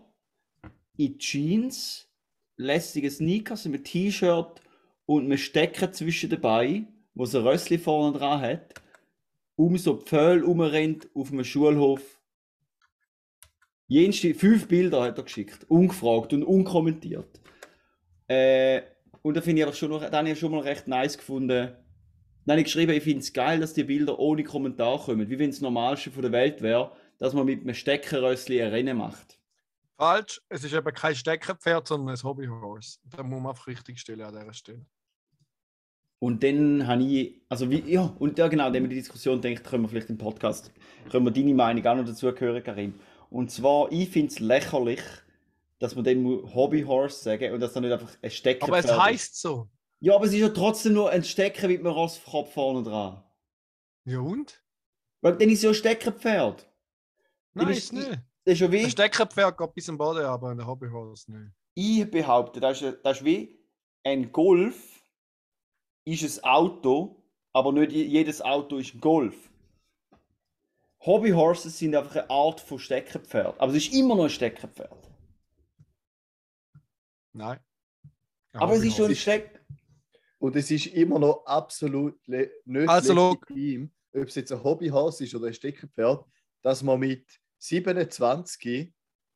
[0.96, 2.10] in Jeans,
[2.56, 4.62] lässige Sneakers, mit T-Shirt
[5.06, 8.74] und einem Stecker zwischen dabei, wo so ein Rössli vorne dran hat,
[9.56, 12.02] um so Pföhl rumrennt auf einem Schulhof.
[13.88, 17.42] Jenste fünf Bilder hat er geschickt, ungefragt und unkommentiert.
[18.28, 18.82] Äh,
[19.22, 19.92] und da finde ich schon
[20.28, 21.76] ich schon mal recht nice gefunden.
[22.48, 25.38] Dann habe ich geschrieben, ich finde es geil, dass die Bilder ohne Kommentar kommen, wie
[25.38, 28.98] wenn es das Normalste von der Welt wäre, dass man mit einem Steckerrössli ein Rennen
[28.98, 29.38] macht.
[29.98, 33.00] Falsch, es ist eben kein Steckerpferd, sondern ein Hobbyhorse.
[33.04, 34.86] Da muss man einfach richtig stellen an dieser Stelle.
[36.20, 39.66] Und dann habe ich, also wie, ja, und ja genau, wenn man die Diskussion denkt,
[39.66, 40.72] können wir vielleicht im Podcast,
[41.12, 42.94] können wir deine Meinung auch noch dazu hören, Karim.
[43.30, 45.02] Und zwar, ich finde es lächerlich,
[45.80, 49.38] dass man dem Hobbyhorse sagen und dass er nicht einfach ein Stecker Aber es heißt
[49.42, 49.68] so.
[50.00, 53.24] Ja, aber es ist ja trotzdem nur ein Stecker mit einem Rosskopf vorne dran.
[54.06, 54.64] Ja und?
[55.22, 56.70] Weil dann ist ja ein Steckerpferd.
[57.54, 58.10] Nein, ist- nicht.
[58.46, 61.52] Das ist ja wie, Ein Steckerpferd geht bis zum Boden, aber ein Hobbyhorse nicht.
[61.74, 63.60] ich behaupte, das ist, ja- das ist wie
[64.04, 65.04] ein Golf
[66.06, 69.36] ist ein Auto, aber nicht je- jedes Auto ist ein Golf.
[71.02, 73.60] Hobbyhorses sind einfach eine Art von Steckerpferd.
[73.60, 75.10] Aber es ist immer noch ein Steckerpferd.
[77.34, 77.60] Nein.
[78.54, 79.16] Ein Aber es ist schon ein Hobbyhorse.
[79.16, 79.57] Steck.
[80.40, 82.52] Und es ist immer noch absolut nicht
[82.88, 86.26] Also, legitim, ob es jetzt ein Hobbyhaus ist oder ein Steckerpferd,
[86.62, 87.26] dass man mit
[87.58, 88.94] 27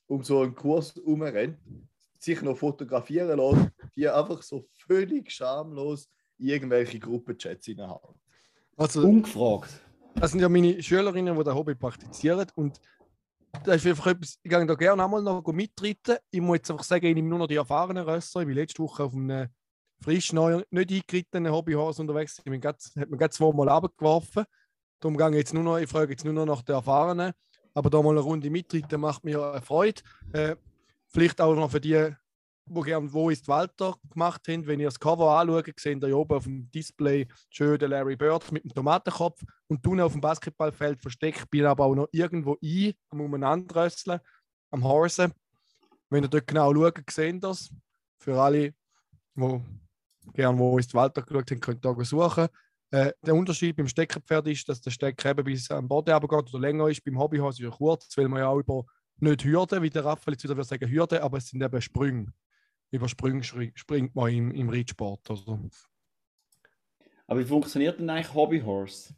[0.08, 1.58] um so einen Kurs umrennt,
[2.20, 8.20] sich noch fotografieren lässt, die einfach so völlig schamlos irgendwelche Gruppenchats hineinhauen.
[8.78, 9.70] Also, Ungefragt.
[10.16, 12.48] das sind ja meine Schülerinnen, die das Hobby praktizieren.
[12.56, 12.80] Und
[13.64, 16.18] das ist einfach etwas, ich gehe da gerne einmal noch mitreiten.
[16.30, 18.42] Ich muss jetzt einfach sagen, ich nehme nur noch die erfahrenen Rösser.
[18.42, 19.48] Ich bin letzte Woche auf einem
[20.04, 22.40] frisch neu, nicht eingerittenen Hobbyhorse unterwegs.
[22.40, 24.46] Ich bin grad, hat mir gerade zweimal abgeworfen.
[25.00, 27.34] Darum gehe ich jetzt nur noch, ich frage jetzt nur noch nach den Erfahrenen.
[27.74, 30.02] Aber da mal eine Runde mitreiten macht mir eine Freude.
[30.34, 30.56] Äh,
[31.08, 32.14] vielleicht auch noch für die
[32.66, 34.66] wo gern Wo ist Walter gemacht haben.
[34.66, 38.16] Wenn ihr das Cover anschaut, seht ihr hier oben auf dem Display schön den Larry
[38.16, 42.58] Bird mit dem Tomatenkopf und unten auf dem Basketballfeld versteckt, bin aber auch noch irgendwo
[42.64, 44.20] ein, am Umeinanderrösseln,
[44.72, 45.34] am Horsen.
[46.10, 47.70] Wenn ihr dort genau schaut, seht ihr das.
[48.20, 48.74] Für alle,
[49.36, 49.62] die
[50.34, 52.48] gerne Wo ist Walter geschaut haben, könnt ihr da suchen.
[52.92, 56.60] Äh, der Unterschied beim Steckerpferd ist, dass der Stecker eben bis am Boden runtergeht oder
[56.60, 57.04] länger ist.
[57.04, 58.84] Beim Hobbyhorse ist er kurz, weil man ja auch über
[59.18, 62.34] nicht Hürden, wie der Raphael jetzt wieder würde sagen Hürden, aber es sind eben Sprünge.
[62.92, 65.30] Über Sprünge springt man im, im Reitsport.
[65.30, 65.70] Also.
[67.28, 69.16] Aber wie funktioniert denn eigentlich Hobbyhorse?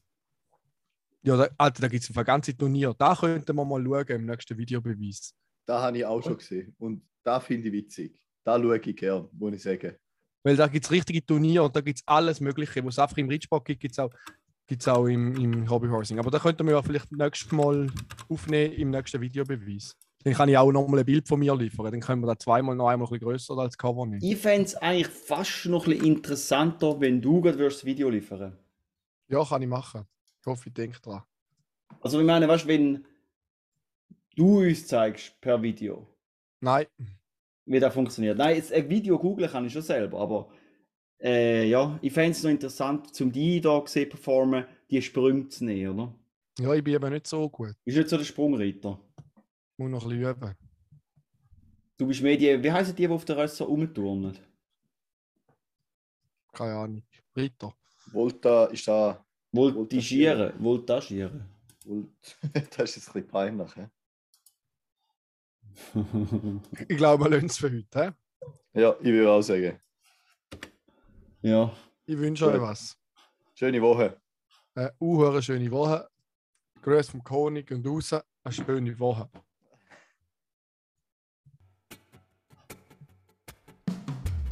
[1.23, 2.93] Ja, da, Alter, da gibt es ein ganzes Turnier.
[2.95, 5.33] Da könnten wir mal schauen im nächsten Videobeweis.
[5.65, 6.75] Da habe ich auch schon gesehen.
[6.77, 8.19] Und da finde ich witzig.
[8.43, 9.95] Da schaue ich gern, muss ich sagen.
[10.43, 12.83] Weil da gibt es richtige Turniere und da gibt es alles Mögliche.
[12.85, 14.11] Was es einfach im Reitsport gibt, gibt es auch,
[14.67, 16.19] gibt's auch im, im Hobbyhorsing.
[16.19, 17.87] Aber da könnten wir ja vielleicht nächstes Mal
[18.29, 19.95] aufnehmen im nächsten Videobeweis.
[20.23, 21.91] Dann kann ich auch nochmal ein Bild von mir liefern.
[21.91, 24.23] Dann können wir da zweimal noch einmal ein bisschen grösser als Cover nehmen.
[24.23, 28.57] Ich fände es eigentlich fast noch ein bisschen interessanter, wenn du gerade das Video liefern
[29.27, 30.05] Ja, kann ich machen.
[30.41, 31.23] Ich hoffe, ich denke dran.
[32.01, 33.05] Also ich meine, weißt du, wenn
[34.35, 36.07] du uns zeigst per Video,
[36.61, 36.85] Nein,
[37.65, 38.37] wie das funktioniert.
[38.37, 40.49] Nein, jetzt ein Video googeln kann ich schon selber, aber
[41.21, 45.65] äh, ja, ich fände es noch interessant, zum die da gesehen performen, die Sprünge zu
[45.65, 46.13] nehmen, oder?
[46.59, 47.73] ja, ich bin eben nicht so gut.
[47.83, 48.99] Bist nicht so der Sprungreiter.
[49.77, 50.55] Muss noch ein bisschen üben.
[51.97, 54.37] Du bist mehr die, wie heißen die, die auf der Rösser rumturnen?
[56.51, 57.03] Keine Ahnung.
[57.35, 57.73] Reiter.
[58.11, 59.25] Volta ist da.
[59.51, 61.45] Voltigieren, voltagieren.
[61.85, 62.07] Volt
[62.77, 63.75] das ist jetzt ein bisschen peinlich.
[63.75, 63.87] hä?
[66.87, 68.15] Ich glaube, wir lassen es für heute.
[68.73, 68.81] He?
[68.81, 69.79] Ja, ich würde auch sagen.
[71.41, 71.71] ja.
[72.05, 72.97] Ich wünsche euch was.
[73.53, 74.17] Schöne Woche.
[74.75, 76.09] Eine uh, schöne Woche.
[76.81, 78.13] Grüß vom König und raus.
[78.13, 79.29] Eine schöne Woche.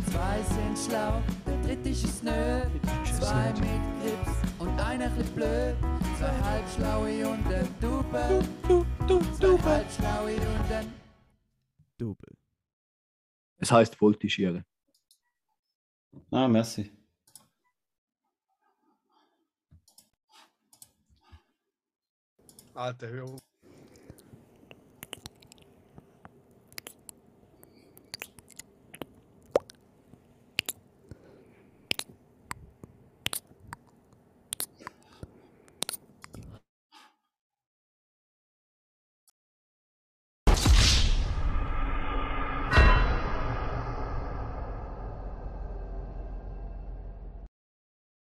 [0.10, 2.62] Zwei sind schlau, der dritte ist es nö.
[3.20, 5.76] Zwei mit Grips und einer bisschen blöd.
[6.18, 8.44] Zwei halbschlaue und ein Double.
[9.38, 11.01] Zwei halbschlaue und ein
[12.02, 12.36] Double.
[13.58, 14.66] Es heißt Voltigieren.
[16.32, 16.92] Ah, merci.
[22.74, 23.51] Alter, hör auf.